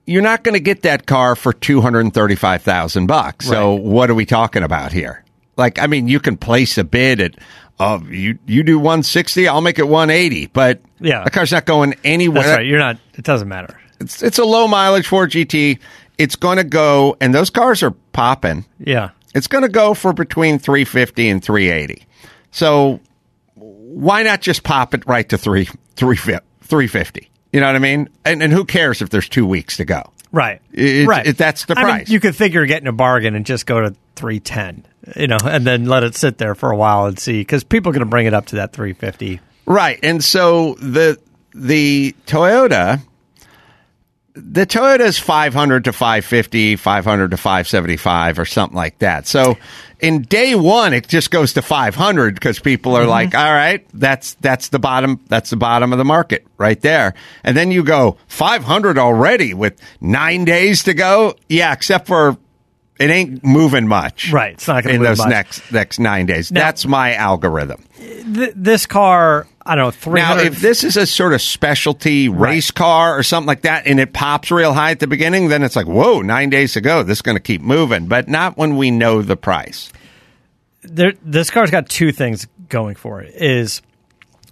[0.07, 3.47] You're not going to get that car for 235,000 bucks.
[3.47, 5.25] So what are we talking about here?
[5.57, 7.37] Like, I mean, you can place a bid at,
[7.79, 11.25] uh, you, you do 160, I'll make it 180, but Yeah.
[11.25, 12.43] the car's not going anywhere.
[12.43, 12.67] That's right.
[12.67, 12.99] You're not.
[13.14, 13.79] It doesn't matter.
[14.01, 15.79] It's, it's a low mileage Ford GT.
[16.19, 18.64] It's going to go, and those cars are popping.
[18.79, 19.11] Yeah.
[19.35, 22.07] It's going to go for between 350 and 380.
[22.51, 23.01] So
[23.55, 27.31] why not just pop it right to three, three, 350?
[27.55, 28.09] You know what I mean?
[28.25, 30.03] And, and who cares if there's two weeks to go?
[30.33, 30.61] Right.
[30.73, 31.25] It- right.
[31.25, 32.09] it- that's the I mean, price.
[32.11, 34.85] you could figure getting a bargain and just go to 310,
[35.17, 37.90] you know, and then let it sit there for a while and see because people
[37.90, 39.38] are going to bring it up to that 350.
[39.67, 40.01] Right.
[40.03, 41.17] And so the
[41.55, 43.01] the Toyota
[44.35, 49.27] the Toyota is 500 to 550, 500 to 575 or something like that.
[49.29, 49.57] So
[50.01, 53.11] in day 1 it just goes to 500 because people are mm-hmm.
[53.11, 57.14] like, "All right, that's that's the bottom that's the bottom of the market right there."
[57.44, 61.37] And then you go 500 already with 9 days to go.
[61.49, 62.37] Yeah, except for
[62.98, 64.30] it ain't moving much.
[64.33, 65.28] Right, it's not gonna in move those much.
[65.28, 66.52] next next 9 days.
[66.52, 67.85] Now- that's my algorithm.
[67.98, 70.37] Th- this car, I don't know, 300.
[70.37, 73.98] Now, if this is a sort of specialty race car or something like that, and
[73.98, 77.02] it pops real high at the beginning, then it's like, whoa, nine days ago.
[77.02, 79.90] This is going to keep moving, but not when we know the price.
[80.83, 83.35] there, this car's got two things going for it.
[83.35, 83.80] Is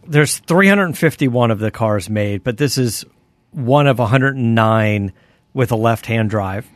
[0.06, 3.04] there's 351 of the cars made, but this is
[3.50, 5.12] one of 109
[5.54, 6.66] with a left-hand drive.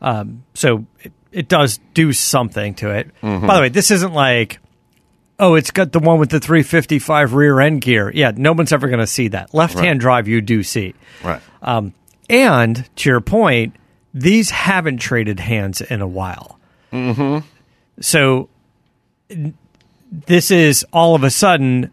[0.00, 3.10] Um, so it, it does do something to it.
[3.20, 4.60] By the way, this isn't like,
[5.38, 8.10] oh, it's got the one with the 355 rear end gear.
[8.14, 9.54] Yeah, no one's ever going to see that.
[9.54, 10.94] Left-hand drive, you do see.
[11.22, 11.40] Right.
[11.62, 11.94] Um,
[12.28, 13.74] and to your point,
[14.14, 16.58] these haven't traded hands in a while.
[16.92, 17.46] Mm-hmm.
[18.00, 18.48] So
[20.10, 21.90] this is all of a sudden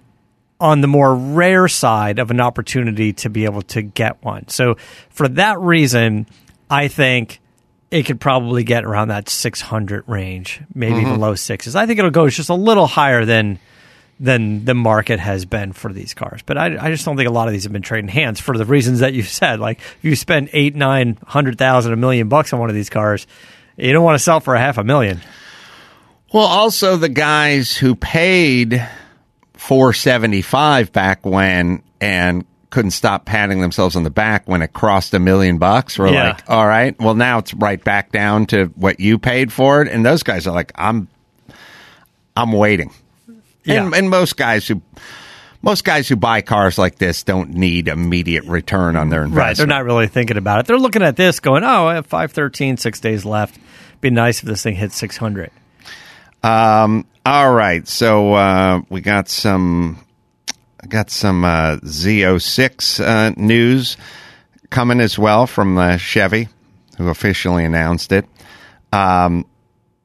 [0.60, 4.48] on the more rare side of an opportunity to be able to get one.
[4.48, 4.76] So
[5.10, 6.28] for that reason,
[6.70, 7.42] I think
[7.96, 11.08] it could probably get around that 600 range, maybe mm-hmm.
[11.08, 11.78] even low sixes.
[11.78, 13.58] I think it'll go just a little higher than
[14.20, 16.42] than the market has been for these cars.
[16.46, 18.58] But I, I just don't think a lot of these have been trading hands for
[18.58, 19.62] the reasons that you said.
[19.62, 22.90] Like if you spend eight, nine hundred thousand, a million bucks on one of these
[22.90, 23.28] cars,
[23.78, 25.22] you don't want to sell for a half a million.
[26.34, 28.86] Well, also the guys who paid
[29.54, 35.20] 475 back when and couldn't stop patting themselves on the back when it crossed a
[35.20, 35.98] million bucks.
[36.00, 36.30] We're Yeah.
[36.30, 39.88] like, all right, well now it's right back down to what you paid for it,
[39.88, 41.08] and those guys are like, I'm,
[42.36, 42.92] I'm waiting.
[43.28, 43.90] And, Yeah.
[43.96, 44.82] and most guys who,
[45.62, 49.48] most guys who buy cars like this don't need immediate return on their investment.
[49.48, 49.58] Right.
[49.58, 50.68] They're not really thinking about it.
[50.68, 53.58] They're looking at this going, oh, I have 513, six days left.
[54.02, 55.50] Be nice if this thing hits 600.
[56.44, 60.05] Um, all right, so uh, we got some
[60.90, 63.98] got some uh, Z06 uh, news
[64.70, 66.48] coming as well from uh, Chevy,
[66.98, 68.26] who officially announced it.
[68.92, 69.46] Um,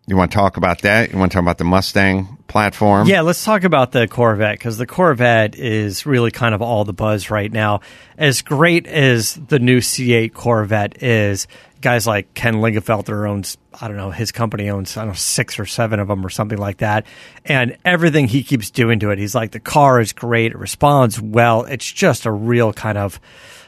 [0.07, 1.13] you want to talk about that?
[1.13, 3.07] You want to talk about the Mustang platform?
[3.07, 6.93] Yeah, let's talk about the Corvette because the Corvette is really kind of all the
[6.93, 7.81] buzz right now.
[8.19, 11.47] As great as the new C8 Corvette is,
[11.81, 15.59] guys like Ken Lingenfelter owns, I don't know, his company owns, I don't know, six
[15.59, 17.07] or seven of them or something like that.
[17.45, 21.21] And everything he keeps doing to it, he's like, the car is great, it responds
[21.21, 21.65] well.
[21.65, 23.21] It's just a real kind of,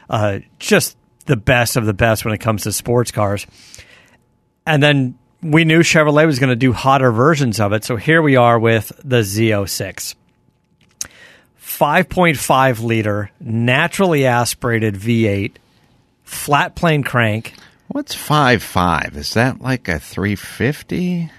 [0.09, 3.47] uh, just the best of the best when it comes to sports cars.
[4.65, 7.83] And then we knew Chevrolet was going to do hotter versions of it.
[7.83, 10.15] So here we are with the Z06.
[11.61, 15.55] 5.5 liter, naturally aspirated V8,
[16.23, 17.53] flat plane crank.
[17.93, 19.15] What's five five?
[19.15, 21.31] Is that like a three fifty?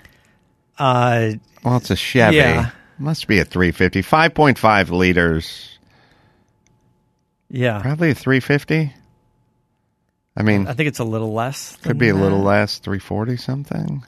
[0.79, 1.33] Uh,
[1.65, 2.37] Well, it's a Chevy.
[2.37, 2.71] Yeah.
[2.99, 4.03] Must be a 350.
[4.03, 5.79] 5.5 liters.
[7.51, 8.93] yeah, Probably a 350.
[10.37, 11.77] I mean, I think it's a little less.
[11.83, 14.05] Could be a little less, 340 something.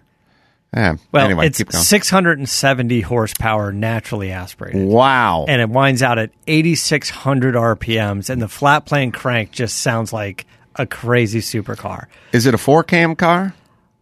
[0.75, 0.97] Yeah.
[1.13, 1.83] Well, anyway, it's keep going.
[1.85, 4.87] 670 horsepower naturally aspirated.
[4.87, 5.47] Wow.
[5.49, 10.47] And it winds out at 8,600 RPMs, and the flat plane crank just sounds like
[10.77, 12.07] a crazy supercar.
[12.33, 13.55] Is it a four cam car?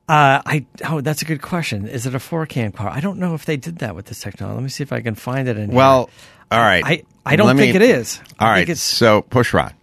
[0.09, 1.87] Uh, I oh, that's a good question.
[1.89, 2.89] Is it a four cam car?
[2.91, 4.55] I don't know if they did that with this technology.
[4.57, 5.71] Let me see if I can find it in.
[5.71, 5.77] here.
[5.77, 6.11] Well,
[6.51, 6.85] all right.
[6.85, 8.21] I I don't Let think me- it is.
[8.39, 8.57] All I right.
[8.59, 9.75] think it's So push rod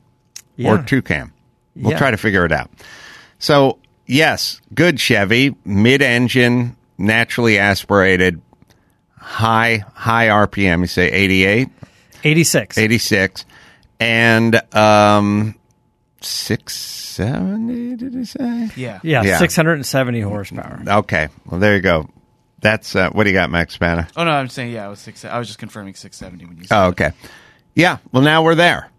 [0.58, 0.71] yeah.
[0.80, 1.34] or two cam.
[1.75, 1.97] We'll Yeah.
[1.97, 2.69] try to figure it out.
[3.39, 8.41] So, yes, good Chevy, mid engine, naturally aspirated,
[9.17, 10.82] high high RPM.
[10.82, 11.69] You say 88,
[12.23, 12.77] 86.
[12.77, 13.45] 86,
[13.99, 15.56] and um,
[16.23, 18.69] 670, did he say?
[18.75, 18.99] Yeah.
[19.03, 19.38] Yeah, Yeah.
[19.38, 20.81] 670 horsepower.
[20.88, 21.29] Okay.
[21.45, 22.10] Well, there you go.
[22.62, 24.10] That's uh, what do you got, Laxamana?
[24.15, 24.86] Oh no, I'm saying yeah.
[24.86, 25.25] I was six.
[25.25, 26.75] I was just confirming 670 when you said.
[26.79, 27.12] Oh, okay.
[27.73, 27.97] Yeah.
[28.12, 28.89] Well, now we're there.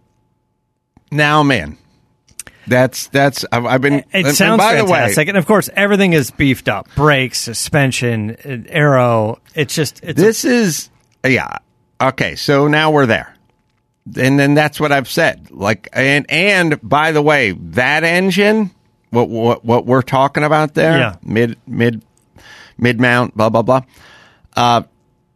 [1.13, 1.79] Now I'm.
[2.67, 3.45] That's that's.
[3.53, 3.95] I've, I've been.
[3.95, 6.89] It and- and sounds by fantastic, the way, and of course, everything is beefed up:
[6.97, 9.41] brakes, suspension, uh, aero.
[9.55, 10.91] It's just it's a- this is
[11.25, 11.59] yeah.
[12.01, 12.35] Okay.
[12.35, 13.32] So now we're there,
[14.07, 15.51] and then that's what I've said.
[15.51, 18.71] Like, and and by the way, that engine,
[19.11, 21.17] what what what we're talking about there, Yeah.
[21.23, 22.03] mid mid
[22.79, 23.83] mid mount, blah blah blah.
[24.57, 24.83] Uh,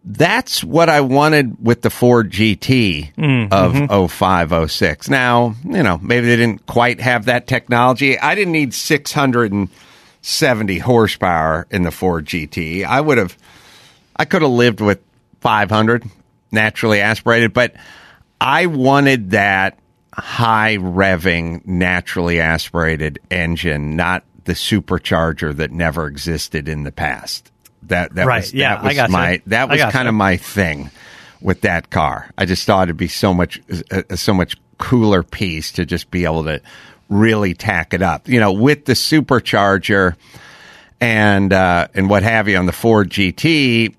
[0.08, 3.10] that's what I wanted with the Ford GT
[3.52, 5.08] of oh five oh six.
[5.10, 8.16] Now, you know, maybe they didn't quite have that technology.
[8.18, 12.84] I didn't need 670 horsepower in the Ford GT.
[12.84, 13.36] I would have,
[14.16, 15.00] I could have lived with
[15.40, 16.04] 500
[16.52, 17.74] naturally aspirated, but
[18.40, 19.78] I wanted that
[20.12, 27.50] high revving, naturally aspirated engine, not the supercharger that never existed in the past.
[27.84, 29.12] That that Right, was yeah, that was I gotcha.
[29.12, 30.90] my that was kind of my thing
[31.40, 32.30] with that car.
[32.36, 36.24] I just thought it'd be so much a, so much cooler piece to just be
[36.24, 36.60] able to
[37.08, 38.28] really tach it up.
[38.28, 40.16] You know, with the supercharger
[41.00, 43.94] and uh, and what have you on the Ford GT.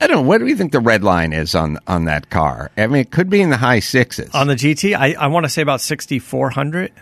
[0.00, 0.22] I don't know.
[0.28, 2.70] What do you think the red line is on on that car?
[2.76, 4.34] I mean, it could be in the high sixes.
[4.34, 4.94] on the GT.
[4.96, 6.92] I, I want to say about 6400,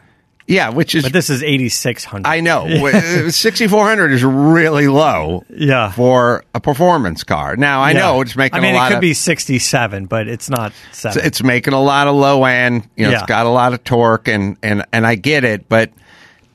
[0.47, 2.29] yeah, which is but this is 8600.
[2.29, 5.45] I know uh, sixty four hundred is really low.
[5.49, 5.91] Yeah.
[5.93, 7.57] for a performance car.
[7.57, 7.99] Now I Yeah.
[8.01, 8.69] know it's making a lot.
[8.69, 11.25] I mean, it could of be 67, but it's not seven.
[11.25, 12.89] it's making a lot of low end.
[12.97, 13.19] You know, Yeah.
[13.21, 15.69] it's got a lot of torque, and and and I get it.
[15.69, 15.91] But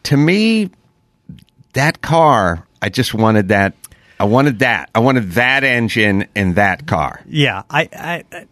[0.04, 0.70] to me,
[1.74, 3.74] that car, I just wanted that.
[4.20, 4.90] I wanted that.
[4.96, 7.22] I wanted that engine in that car.
[7.28, 7.90] Yeah, I,
[8.34, 8.46] I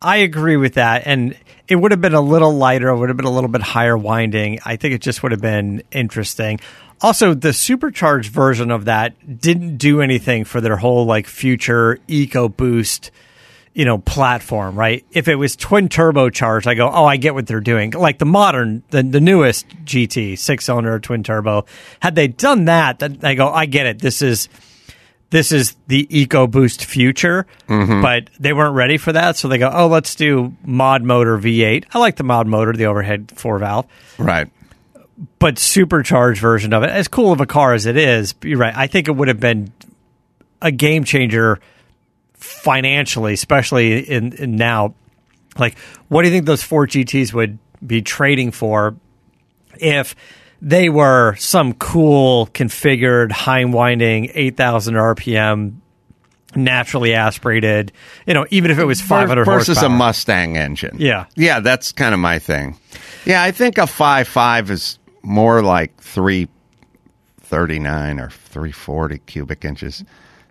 [0.00, 1.36] I agree with that, and
[1.68, 2.88] it would have been a little lighter.
[2.88, 4.60] It would have been a little bit higher winding.
[4.64, 6.60] I think it just would have been interesting.
[7.00, 12.48] Also, the supercharged version of that didn't do anything for their whole like future Eco
[12.48, 13.10] Boost,
[13.74, 14.78] you know, platform.
[14.78, 15.04] Right?
[15.10, 17.90] If it was twin turbocharged, I go, oh, I get what they're doing.
[17.90, 21.66] Like the modern, the the newest GT six cylinder twin turbo.
[22.00, 23.98] Had they done that, then I go, I get it.
[23.98, 24.48] This is
[25.30, 28.00] this is the EcoBoost future, mm-hmm.
[28.00, 29.36] but they weren't ready for that.
[29.36, 31.84] So they go, oh, let's do mod motor V8.
[31.92, 33.86] I like the mod motor, the overhead four valve,
[34.18, 34.48] Right.
[35.38, 36.90] but supercharged version of it.
[36.90, 38.76] As cool of a car as it is, you're right.
[38.76, 39.72] I think it would have been
[40.62, 41.60] a game changer
[42.34, 44.94] financially, especially in, in now.
[45.58, 45.76] Like,
[46.08, 48.94] what do you think those four GTs would be trading for
[49.78, 50.14] if
[50.62, 55.74] they were some cool configured high winding 8000 rpm
[56.54, 57.92] naturally aspirated
[58.26, 59.94] you know even if it was 500 versus horsepower.
[59.94, 60.96] a Mustang engine.
[60.98, 61.26] Yeah.
[61.34, 62.78] yeah, that's kind of my thing.
[63.26, 66.48] Yeah, I think a five five is more like three
[67.40, 70.04] thirty nine or three forty cubic inches.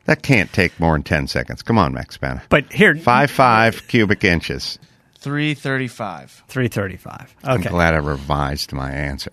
[0.06, 1.64] That can't take more than ten seconds.
[1.64, 2.42] Come on, Laxamana.
[2.50, 4.78] but here Five five cubic inches.
[5.20, 6.44] 335.
[6.48, 9.32] 335 I'm okay glad I revised my answer.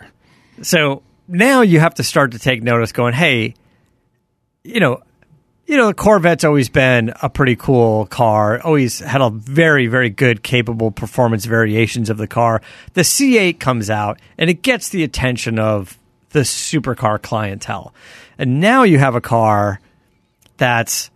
[0.63, 3.55] So now you have to start to take notice going, hey,
[4.65, 5.03] you know,
[5.67, 10.11] you know, the Corvette's always been a pretty cool car, always had a very, very
[10.11, 12.61] good, capable performance variations of the car.
[12.95, 15.99] The C8 comes out and it gets the attention of
[16.31, 17.95] the supercar clientele.
[18.39, 19.81] And now you have a car
[20.57, 21.11] that's,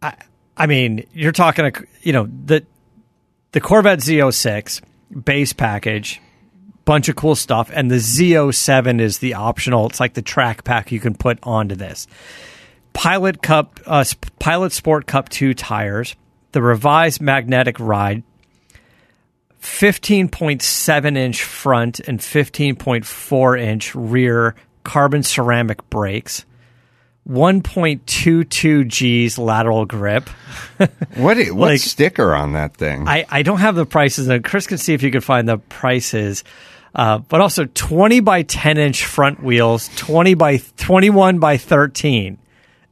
[0.00, 0.14] I,
[0.56, 1.72] I mean, you're talking, a,
[2.02, 2.64] you know, the,
[3.52, 4.80] the Corvette Z06
[5.24, 6.20] base package,
[6.84, 9.86] bunch of cool stuff, and the Z07 is the optional.
[9.86, 12.06] It's like the track pack you can put onto this.
[12.92, 14.04] Pilot Cup, uh,
[14.38, 16.14] Pilot Sport Cup two tires,
[16.52, 18.22] the revised magnetic ride,
[19.58, 24.54] fifteen point seven inch front and fifteen point four inch rear
[24.84, 26.44] carbon ceramic brakes.
[27.26, 30.28] 1.22 G's lateral grip.
[31.16, 33.08] What what Like- sticker on that thing?
[33.08, 35.56] I, I don't have the prices, and Chris can see if you can find the
[35.56, 36.44] prices.
[36.94, 42.38] Uh, but also 20 by 10 inch front wheels, 20 by 21 by 13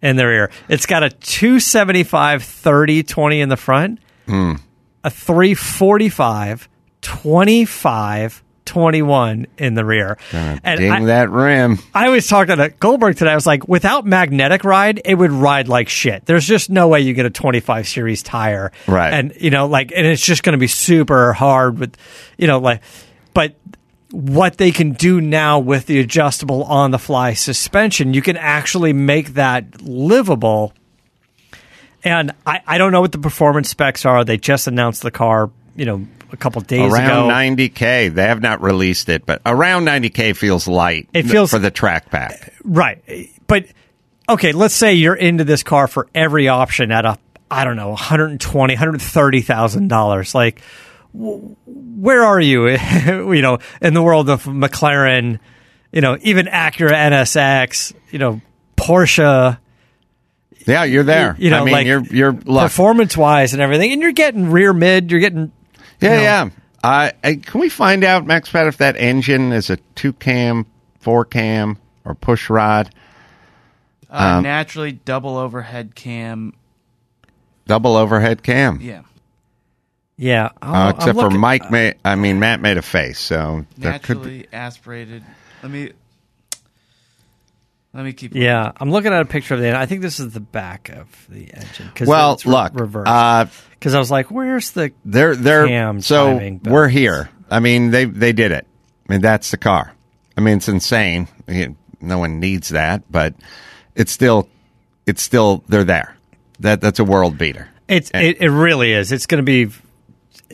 [0.03, 0.50] in the rear.
[0.68, 4.00] It's got a 275 30 20 in the front,
[5.05, 6.68] a 345
[7.00, 10.16] 25 21 in the rear.
[10.32, 11.78] And Ding I- that rim.
[11.94, 13.32] I was talking to Goldberg today.
[13.32, 16.24] I was like, without magnetic ride, it would ride like shit.
[16.26, 18.72] There's just no way you get a 25 series tire.
[18.86, 19.12] Right.
[19.12, 21.96] And, you know, like, and it's just going to be super hard with,
[22.38, 22.82] you know, like,
[23.34, 23.57] but
[24.12, 28.92] what they can do now with the adjustable on the fly suspension, you can actually
[28.92, 30.72] make that livable.
[32.04, 34.24] And I, I don't know what the performance specs are.
[34.24, 36.94] They just announced the car, you know, a couple days ago.
[36.94, 37.66] Around ago.
[37.66, 38.14] 90k.
[38.14, 41.08] They have not released it, but around 90k feels light.
[41.12, 42.52] It feels- for the track pack.
[42.64, 43.02] Right.
[43.46, 43.66] But
[44.28, 47.18] okay, let's say you're into this car for every option at a
[47.50, 50.34] I don't know, 120, 130,000 dollars.
[50.34, 50.62] Like w-
[51.14, 52.68] where are you
[53.06, 55.38] you know in the world of McLaren,
[55.92, 58.40] you know, even Acura NSX, you know,
[58.76, 59.58] Porsche,
[60.66, 61.36] Yeah, you're there.
[61.38, 62.66] you know, I mean, like you're you're lucky.
[62.68, 65.52] performance wise and everything and you're getting rear mid, you're getting
[66.00, 66.48] Yeah, know, yeah.
[66.84, 70.66] Uh, uh, can we find out, Max Pat, if that engine is a two cam,
[70.98, 72.90] four cam, or push rod,
[74.10, 76.54] Uh, Um, naturally double overhead cam.
[77.66, 78.80] double overhead cam?
[78.82, 79.02] Yeah.
[80.16, 80.46] Yeah.
[80.60, 83.64] Uh, I'm- I'm except for looking- Mike, made, I mean Matt made a face, so
[83.78, 84.38] there could be.
[84.38, 85.24] Naturally aspirated.
[85.62, 85.90] Let me.
[87.94, 88.34] Let me keep.
[88.34, 89.66] Yeah, I'm looking at a picture of the.
[89.66, 89.80] Engine.
[89.80, 91.90] I think this is the back of the engine.
[91.94, 93.08] 'cause Well, it's re- look, reversed.
[93.10, 97.28] uh, Because I was like, "Where's the?" they're they're Cam so we're here.
[97.50, 98.66] I mean, they they did it.
[99.08, 99.92] I mean, that's the car.
[100.38, 101.28] I mean, it's insane.
[101.48, 103.34] You- No one needs that, but
[103.94, 104.48] it's still
[105.06, 106.16] it's still they're there.
[106.60, 107.68] That that's a world beater.
[107.88, 109.12] It's it, it really is.
[109.12, 109.70] It's going to be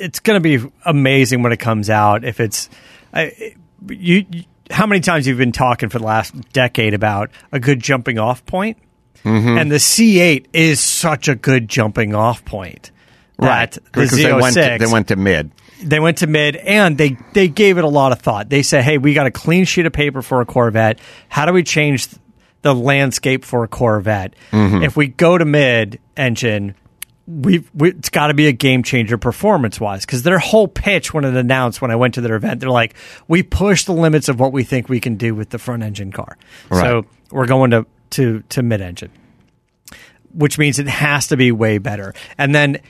[0.00, 2.24] it's going to be amazing when it comes out.
[2.24, 2.68] If it's
[3.12, 3.54] I,
[3.88, 7.80] you, you, how many times you've been talking for the last decade about a good
[7.80, 8.78] jumping off point,
[9.24, 9.58] Mm-hmm.
[9.58, 12.92] and the C8 is such a good jumping off point.
[13.40, 15.50] That the because they Z06 went to, they went to mid.
[15.82, 18.48] they went to mid and they they gave it a lot of thought.
[18.48, 21.00] They said, "Hey, we got a clean sheet of paper for a Corvette.
[21.28, 22.08] How do we change
[22.62, 24.34] the landscape for a Corvette?
[24.52, 26.74] If we go to mid engine,
[27.28, 31.12] we've, we it's got to be a game changer performance wise because their whole pitch
[31.12, 32.94] when it announced when I went to their event, they're like,
[33.28, 36.10] we push the limits of what we think we can do with the front engine
[36.10, 36.38] car.
[36.70, 39.10] So we're going to to to mid engine,
[40.32, 42.14] which means it has to be way better.
[42.38, 42.80] And then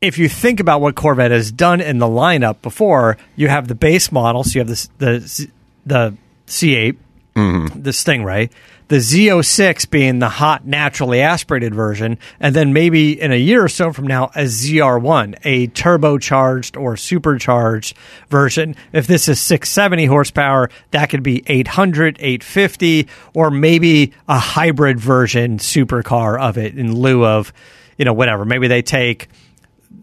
[0.00, 3.74] if you think about what Corvette has done in the lineup before, you have the
[3.74, 5.50] base model, so you have the the
[5.84, 6.16] the
[6.54, 7.66] mm-hmm.
[7.76, 8.50] C8, the Stingray,
[8.90, 13.68] the Z06 being the hot naturally aspirated version, and then maybe in a year or
[13.68, 17.96] so from now a ZR1, a turbocharged or supercharged
[18.30, 18.74] version.
[18.92, 25.58] If this is 670 horsepower, that could be 800, 850, or maybe a hybrid version
[25.58, 27.52] supercar of it in lieu of,
[27.96, 28.44] you know, whatever.
[28.44, 29.28] Maybe they take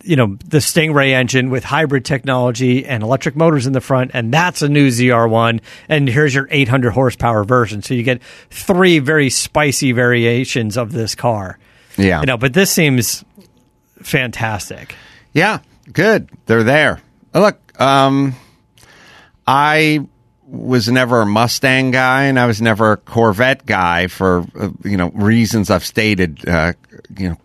[0.03, 4.33] you know the Stingray engine with hybrid technology and electric motors in the front, and
[4.33, 5.61] that's a new ZR1.
[5.89, 7.81] And here's your 800 horsepower version.
[7.81, 11.57] So you get three very spicy variations of this car.
[11.97, 12.21] Yeah.
[12.21, 13.25] You know, but this seems
[14.01, 14.95] fantastic.
[15.33, 15.59] Yeah,
[15.91, 16.29] good.
[16.45, 17.01] They're there.
[17.33, 18.35] Uh, Look, um,
[19.45, 20.05] I
[20.47, 24.97] was never a Mustang guy, and I was never a Corvette guy for uh, you
[24.97, 26.73] know reasons I've stated, uh,
[27.17, 27.37] you know,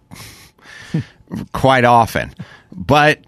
[1.53, 2.35] quite often.
[2.71, 3.21] But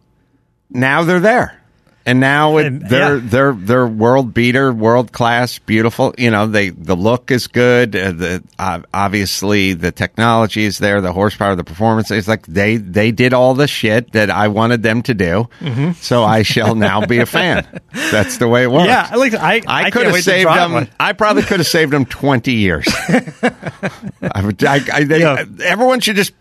[0.70, 1.60] now they're there,
[2.06, 3.22] and now it, And- they're yeah.
[3.24, 6.14] they're they're world beater, world class, beautiful.
[6.18, 7.94] You know, they the look is good.
[7.94, 12.10] Uh, the uh, obviously the technology is there, the horsepower, the performance.
[12.10, 15.48] It's like they they did all the shit that I wanted them to do.
[15.60, 15.92] Mm-hmm.
[15.92, 17.66] So I shall now be a fan.
[18.10, 18.86] That's the way it works.
[18.88, 19.34] Yeah, I like.
[19.34, 20.72] I, I, I could have saved them.
[20.72, 20.88] one.
[20.98, 22.86] I probably could have saved them twenty years.
[23.08, 25.44] I I, I, they, Yeah.
[25.62, 26.32] Everyone should just.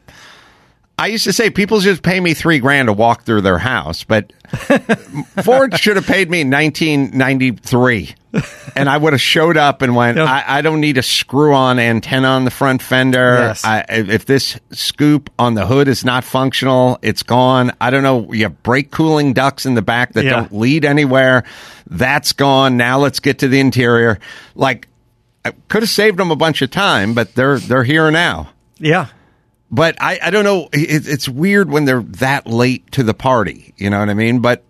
[0.97, 4.03] I used to say people just pay me three grand to walk through their house,
[4.03, 4.31] but
[5.43, 8.15] Ford should have paid me in 1993,
[8.75, 10.17] and I would have showed up and went.
[10.17, 10.25] Yeah.
[10.25, 13.37] I, I don't need a screw-on antenna on the front fender.
[13.39, 13.65] Yes.
[13.65, 17.71] I, if this scoop on the hood is not functional, it's gone.
[17.81, 18.31] I don't know.
[18.31, 20.31] You have brake cooling ducts in the back that Yeah.
[20.31, 21.43] don't lead anywhere.
[21.87, 22.77] That's gone.
[22.77, 24.19] Now let's get to the interior.
[24.55, 24.87] Like,
[25.43, 28.51] I could have saved them a bunch of time, but they're they're here now.
[28.79, 29.07] Yeah,
[29.73, 30.69] But I, I don't know.
[30.71, 33.73] It, it's weird when they're that late to the party.
[33.75, 34.39] You know what I mean?
[34.39, 34.63] But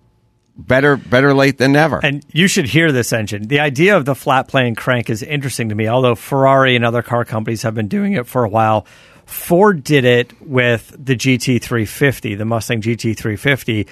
[0.55, 1.99] better better late than never.
[2.01, 3.49] and you should hear this engine.
[3.49, 5.89] The idea of the flat plane crank is interesting to me.
[5.89, 8.85] Although Ferrari and other car companies have been doing it for a while,
[9.25, 13.89] Ford did it with the GT350, the Mustang GT350.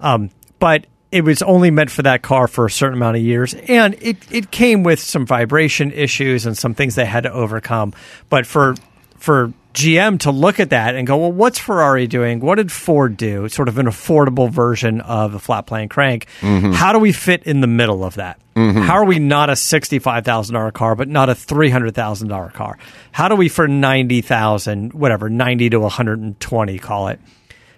[0.00, 3.52] Um, but it was only meant for that car for a certain amount of years,
[3.52, 7.92] and it, it came with some vibration issues and some things they had to overcome.
[8.30, 8.74] But for
[9.18, 12.40] for GM to look at that and go, well, what's Ferrari doing?
[12.40, 13.46] What did Ford do?
[13.50, 16.26] Sort of an affordable version of the flat plane crank.
[16.40, 16.72] Mm-hmm.
[16.72, 18.40] How do we fit in the middle of that?
[18.54, 18.80] Mm-hmm.
[18.80, 22.28] How are we not a sixty-five thousand dollar car, but not a three hundred thousand
[22.28, 22.78] dollar car?
[23.12, 27.20] How do we for ninety thousand, whatever, ninety to one hundred and twenty, call it?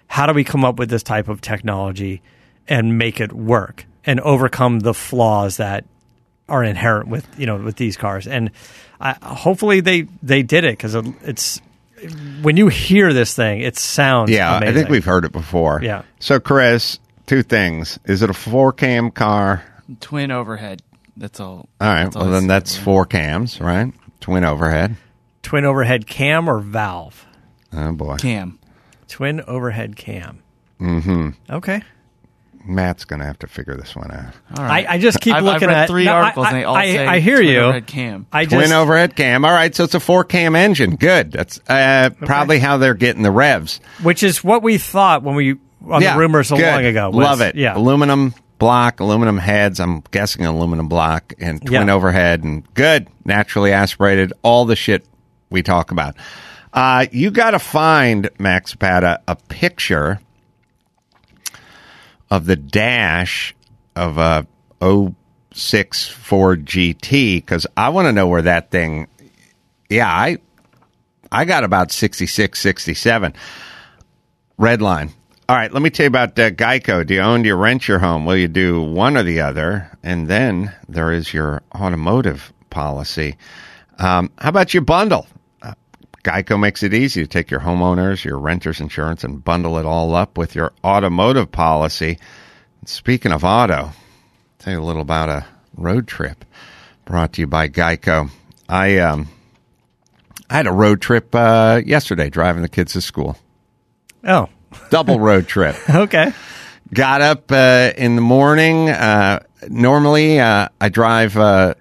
[0.07, 2.21] How do we come up with this type of technology
[2.65, 5.83] and make it work and overcome the flaws that
[6.47, 8.25] are inherent with you know with these cars?
[8.25, 8.51] And
[9.01, 11.61] I, hopefully they they did it because it's
[12.41, 14.75] when you hear this thing, it sounds yeah, I amazing.
[14.75, 15.81] think we've heard it before.
[15.83, 16.03] Yeah.
[16.19, 19.63] So, Chris, two things: is it a four cam car?
[19.99, 20.81] Twin overhead.
[21.17, 21.67] That's all.
[21.81, 22.03] All right.
[22.05, 22.47] That's all Well, then see.
[22.47, 23.93] that's four cams, right?
[24.21, 24.95] Twin overhead.
[25.41, 27.25] twin overhead cam or valve.
[27.73, 28.59] Oh boy, cam.
[29.07, 30.43] Twin overhead cam.
[30.79, 31.29] Mm-hmm.
[31.49, 31.81] Okay.
[32.69, 34.33] Matt's gonna have to figure this one out.
[34.57, 34.87] All right.
[34.87, 36.63] I, I just keep I've, looking I've read at three no, articles I, and they
[36.63, 37.59] all I, say I hear twin you.
[37.59, 38.27] overhead cam.
[38.31, 39.43] I just, Twin just overhead cam.
[39.45, 40.95] All right, so it's a four cam engine.
[40.95, 41.31] Good.
[41.31, 43.79] That's uh, probably how they're getting the revs.
[44.03, 45.55] which is what we thought when we
[45.87, 46.65] on the rumors so good.
[46.71, 47.09] long ago.
[47.09, 47.55] was- Love it.
[47.55, 47.75] Yeah.
[47.77, 49.79] Aluminum block, aluminum heads.
[49.79, 51.93] I'm guessing aluminum block and twin Yeah.
[51.93, 53.07] overhead and good.
[53.25, 54.33] Naturally aspirated.
[54.41, 55.05] All the shit
[55.49, 56.15] we talk about.
[56.73, 60.19] Uh, you got to find Max Pata a picture
[62.29, 63.55] of the dash
[63.95, 64.47] of a
[65.53, 69.07] 06 Ford GT because I want to know where that thing.
[69.89, 70.37] Yeah, I
[71.31, 73.33] I got about 66, 67.
[74.57, 75.13] Red line.
[75.47, 77.05] All right, let me tell you about uh, Geico.
[77.05, 78.25] Do you own, do you rent your home?
[78.25, 79.89] Will you do one or the other?
[80.03, 83.35] And then there is your automotive policy.
[83.97, 85.25] Um, how about your bundle?
[86.29, 90.13] Geico makes it easy to take your homeowners, your renters insurance, and bundle it all
[90.13, 92.19] up with your automotive policy.
[92.85, 93.95] Speaking of auto, I'll
[94.59, 96.45] tell you a little about a road trip
[97.03, 98.29] brought to you by Geico.
[98.67, 99.27] I um,
[100.51, 103.35] I had a road trip uh, yesterday driving the kids to school.
[104.23, 104.49] Oh,
[104.91, 105.77] Double road trip.
[105.89, 106.31] okay.
[106.93, 108.89] Got up uh, in the morning.
[108.89, 111.73] Uh, normally, uh, I drive uh,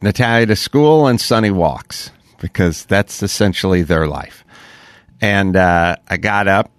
[0.00, 2.10] Natalia to school and Sonny walks
[2.42, 4.44] because that's essentially their life.
[5.22, 6.70] And uh, I got up,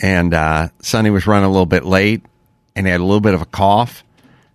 [0.00, 2.22] and uh, Sonny was running a little bit late,
[2.76, 4.04] and he had a little bit of a cough.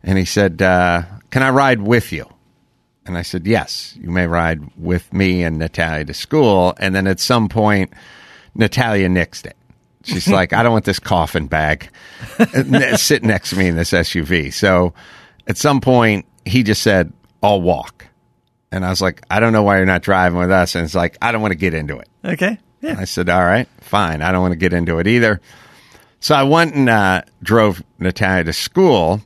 [0.03, 1.01] And he said, uh,
[1.31, 2.29] "Can I ride with you?"
[3.05, 7.07] And I said, "Yes, you may ride with me and Natalia to school." And then
[7.07, 7.91] at some point,
[8.53, 9.57] Natalia nixed it.
[10.03, 11.89] She's like, "I don't want this coffin bag
[12.97, 14.93] sitting next to me in this SUV." So
[15.47, 18.05] at some point, he just said, "I'll walk."
[18.72, 20.76] And I was like, I don't know why you're not driving with us.
[20.76, 22.09] And it's like, I don't want to get into it.
[22.24, 22.57] Okay.
[22.82, 22.95] Yeah.
[22.99, 24.22] I said, all right, fine.
[24.22, 25.39] I don't want to get into it either.
[26.20, 29.22] So I went and uh, drove Natalia to school.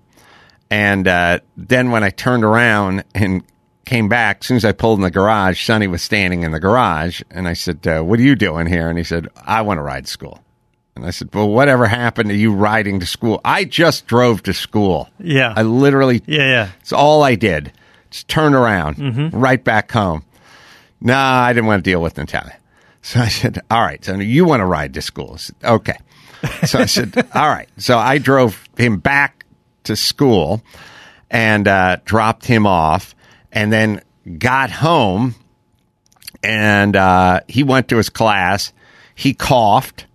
[0.69, 3.43] And uh, then when I turned around and
[3.85, 6.59] came back, as soon as I pulled in the garage, Sonny was standing in the
[6.59, 7.21] garage.
[7.31, 8.87] And I said, uh, what are you doing here?
[8.89, 10.43] And he said, I want to ride to school.
[10.95, 13.39] And I said, well, whatever happened to you riding to school?
[13.45, 15.09] I just drove to school.
[15.19, 15.53] Yeah.
[15.55, 16.43] I literally Yeah.
[16.43, 16.69] Yeah.
[16.81, 17.71] it's all I did.
[18.11, 20.23] Just turn around, right back home.
[21.01, 22.55] Nah, I didn't want to deal with Natalia.
[23.01, 25.31] So I said, all right, so you want to ride to school?
[25.35, 25.97] I said, okay.
[26.67, 27.69] So I said, all right.
[27.77, 29.45] So I drove him back
[29.85, 30.61] to school.
[31.31, 33.15] and uh, dropped him off,
[33.53, 34.01] and then
[34.37, 35.33] got home,
[36.43, 38.73] and uh, he went to his class.
[39.15, 40.05] He coughed.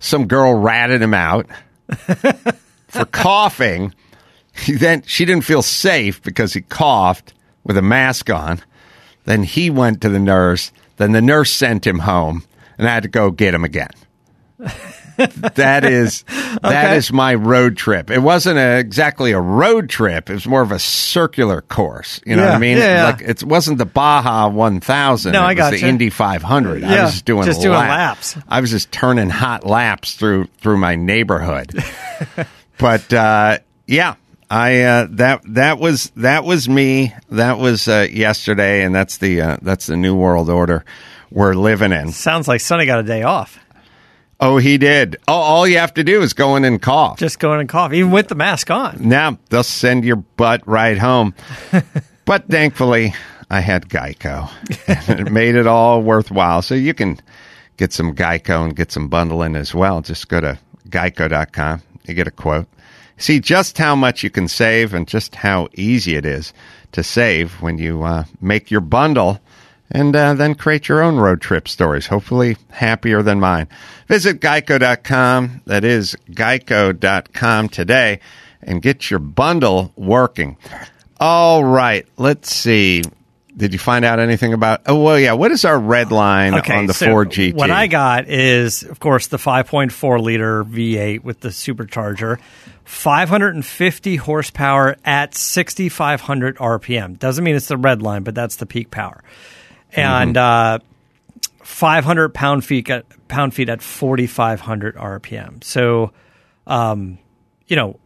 [0.00, 1.46] Some girl ratted him out
[2.88, 3.94] for coughing.
[4.64, 7.32] He then she didn't feel safe because he coughed
[7.64, 8.60] with a mask on.
[9.24, 10.72] Then he went to the nurse.
[10.96, 12.42] Then the nurse sent him home,
[12.76, 13.90] and I had to go get him again.
[15.54, 16.22] that is
[16.62, 16.96] that Okay.
[16.96, 18.10] is my road trip.
[18.10, 20.30] It wasn't a, exactly a road trip.
[20.30, 22.20] It was more of a circular course.
[22.26, 22.76] You know what I mean?
[22.78, 23.04] yeah, yeah.
[23.04, 25.32] Like it wasn't the Baja 1000.
[25.32, 26.80] No, it I got the Indy 500.
[26.82, 28.36] Yeah, I was just doing just doing laps.
[28.36, 28.46] laps.
[28.48, 31.72] I was just turning hot laps through through my neighborhood.
[32.78, 34.14] but uh, yeah,
[34.50, 37.14] I uh, that that was that was me.
[37.30, 40.84] That was uh, yesterday, and that's the uh, that's the new world order
[41.30, 42.10] we're living in.
[42.10, 43.58] Sounds like Sonny got a day off.
[44.40, 45.18] Oh, he did.
[45.28, 47.18] Oh, all you have to do is go in and cough.
[47.18, 48.96] Just go in and cough, even with the mask on.
[49.00, 51.34] now they'll send your butt right home.
[52.24, 53.14] but thankfully,
[53.50, 54.50] I had Geico,
[55.08, 56.62] and it made it all worthwhile.
[56.62, 57.20] So you can
[57.76, 60.00] get some Geico and get some bundling as well.
[60.00, 61.82] Just go to geico.com.
[62.06, 62.66] You get a quote.
[63.20, 66.54] See just how much you can save and just how easy it is
[66.92, 69.40] to save when you uh, make your bundle
[69.90, 73.68] and uh, then create your own road trip stories, hopefully happier than mine.
[74.08, 75.60] Visit geico.com.
[75.66, 78.20] That is geico.com today
[78.62, 80.56] and get your bundle working.
[81.18, 83.02] All right, let's see.
[83.56, 84.82] Did you find out anything about?
[84.86, 85.32] Oh, well, yeah.
[85.32, 87.54] What is our red line on the so Ford GT?
[87.54, 92.38] What I got is, of course, the 5.4 liter V8 with the supercharger,
[92.90, 97.18] 550 horsepower at 6,500 RPM.
[97.20, 99.22] Doesn't mean it's the red line, but that's the peak power.
[99.92, 100.80] And uh,
[101.62, 105.62] 500 pound feet at pound feet at 4,500 RPM.
[105.62, 106.10] So,
[106.66, 107.18] um,
[107.68, 108.00] you know,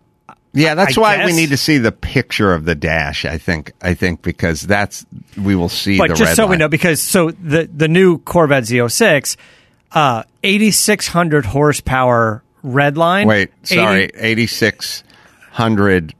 [0.53, 3.25] Yeah, that's I why we need to see the picture of the dash.
[3.25, 3.73] I think.
[3.81, 5.07] I think because that's
[5.37, 8.19] we will see but the just red so we know, because so the the new
[8.19, 9.37] Corvette Z06,
[9.93, 13.29] uh, 8,600 horsepower red line.
[13.29, 15.05] Wait, 80 sorry, eighty six
[15.53, 16.15] hundred.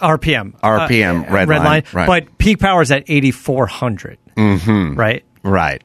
[0.00, 0.58] RPM.
[0.60, 1.82] RPM, red line, line.
[1.94, 2.06] right.
[2.06, 4.18] But peak power is at 8,400.
[4.36, 4.96] Mm-hmm.
[4.96, 5.24] Right?
[5.42, 5.82] Right.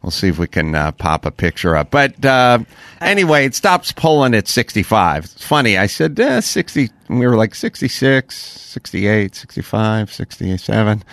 [0.00, 1.90] We'll see if we can uh, pop a picture up.
[1.90, 2.60] But uh,
[3.02, 5.24] anyway, it stops pulling at 65.
[5.24, 5.76] It's funny.
[5.76, 6.88] I said eh, 60.
[7.10, 11.04] We were like 66, 68, 65, 67.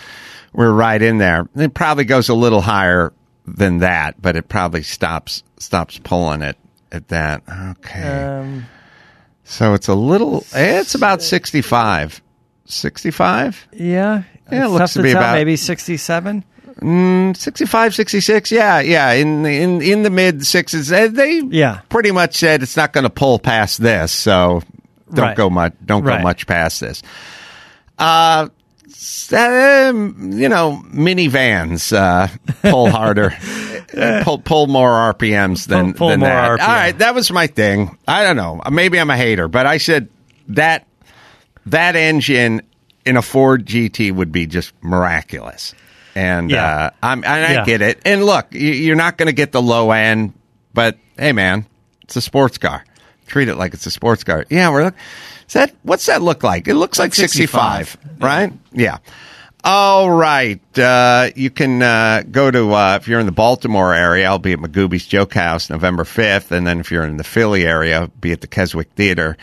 [0.54, 1.48] We're right in there.
[1.54, 3.12] It probably goes a little higher
[3.46, 6.56] than that, but it probably stops stops pulling it
[6.92, 7.42] at that.
[7.48, 8.02] Okay.
[8.02, 8.66] Um,
[9.44, 10.44] so it's a little.
[10.54, 12.20] It's about 65.
[12.66, 13.68] 65?
[13.72, 14.22] yeah.
[14.50, 16.44] Yeah, it looks tough to be tell, about- maybe 67.
[16.80, 21.80] 65 66 yeah yeah in in in the mid sixes they Yeah.
[21.88, 24.62] pretty much said it's not going to pull past this so
[25.12, 25.36] don't Right.
[25.36, 27.02] go much don't go much past this
[27.98, 28.48] uh
[29.32, 32.26] um, you know minivans uh
[32.62, 33.30] pull harder
[34.24, 36.68] pull pull more rpms than Pull- pull than more that RPM.
[36.68, 39.78] all right that was my thing i don't know maybe i'm a hater but i
[39.78, 40.08] said
[40.48, 40.86] that
[41.66, 42.62] that engine
[43.04, 45.74] in a Ford GT would be just miraculous.
[46.14, 46.64] And Yeah.
[46.66, 47.64] uh, I'm, and I Yeah.
[47.64, 48.00] get it.
[48.06, 50.32] And look, you're not going to get the low end,
[50.74, 51.64] but hey, man,
[52.02, 52.84] it's a sports car.
[53.28, 54.44] Treat it like it's a sports car.
[54.50, 54.94] Yeah, we're look.
[55.46, 56.66] Is that what's that look like?
[56.66, 58.22] It looks like 65, 65.
[58.22, 58.52] right?
[58.72, 58.98] Yeah.
[59.64, 60.60] All right.
[60.78, 64.26] Uh, you can uh, go to uh, if you're in the Baltimore area.
[64.26, 67.66] I'll be at Magooby's Joke House November 5th, and then if you're in the Philly
[67.66, 69.36] area, I'll be at the Keswick Theater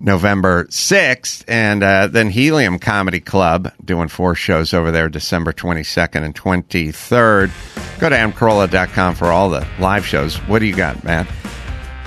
[0.00, 6.24] November 6th, and uh, then Helium Comedy Club doing four shows over there December 22nd
[6.24, 8.00] and 23rd.
[8.00, 10.36] Go to adamcarolla.com for all the live shows.
[10.48, 11.28] What do you got, Matt?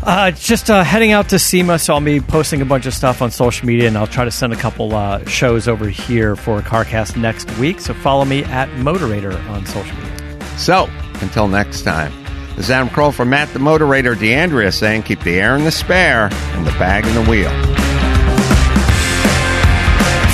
[0.05, 3.23] Uh, just uh, heading out to SEMA, so I'll be posting a bunch of stuff
[3.23, 6.61] on social media, and I'll try to send a couple uh, shows over here for
[6.61, 7.79] CarCast next week.
[7.79, 10.39] So follow me at Moderator on social media.
[10.57, 10.87] So,
[11.21, 12.13] until next time,
[12.55, 15.71] this is Adam Carolla from Matt the Moderator, D'Andria saying keep the air in the
[15.71, 17.84] spare and the bag in the wheel.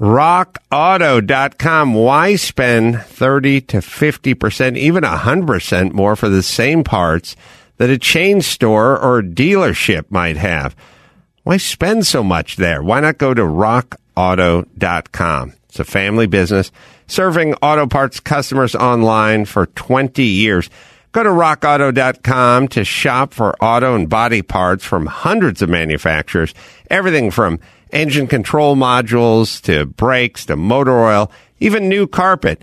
[0.00, 1.94] rockauto.com.
[1.94, 7.36] Why spend 30 to 50%, even 100% more for the same parts
[7.76, 10.74] that a chain store or dealership might have?
[11.42, 12.82] Why spend so much there?
[12.82, 15.52] Why not go to rockauto.com?
[15.68, 16.72] It's a family business
[17.06, 20.70] serving auto parts customers online for 20 years.
[21.12, 26.54] Go to rockauto.com to shop for auto and body parts from hundreds of manufacturers.
[26.88, 27.60] Everything from
[27.92, 32.62] engine control modules to brakes to motor oil, even new carpet.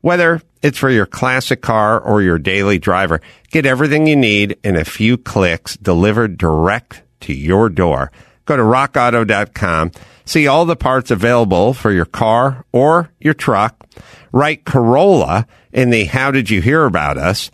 [0.00, 3.20] Whether it's for your classic car or your daily driver,
[3.50, 8.10] get everything you need in a few clicks delivered direct to your door.
[8.44, 9.92] Go to rockauto.com,
[10.24, 13.86] see all the parts available for your car or your truck.
[14.32, 17.50] Write Carolla in the How Did You Hear About Us?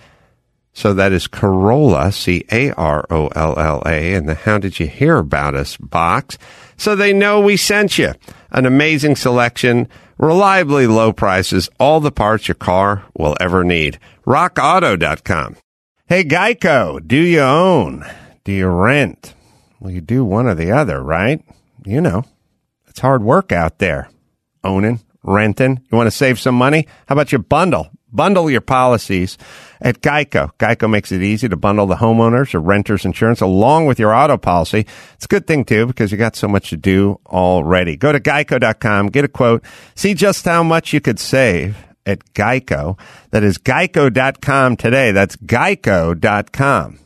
[0.72, 4.80] So that is Carolla, C A R O L L A, in the How Did
[4.80, 6.36] You Hear About Us box.
[6.76, 8.14] So they know we sent you.
[8.50, 13.98] An amazing selection, reliably low prices, all the parts your car will ever need.
[14.26, 15.56] RockAuto.com.
[16.06, 18.04] Hey, Geico, do you own?
[18.44, 19.34] Do you rent?
[19.80, 21.42] Well, you do one or the other, right?
[21.84, 22.24] You know,
[22.86, 24.10] it's hard work out there.
[24.62, 25.80] Owning, renting.
[25.90, 26.86] You want to save some money?
[27.06, 27.90] How about you bundle?
[28.14, 29.36] Bundle your policies
[29.80, 30.50] at Geico.
[30.58, 34.36] Geico makes it easy to bundle the homeowners or renters insurance along with your auto
[34.36, 34.86] policy.
[35.14, 37.96] It's a good thing too because you got so much to do already.
[37.96, 42.98] Go to geico.com, get a quote, see just how much you could save at Geico.
[43.30, 45.12] That is geico.com today.
[45.12, 47.03] That's geico.com.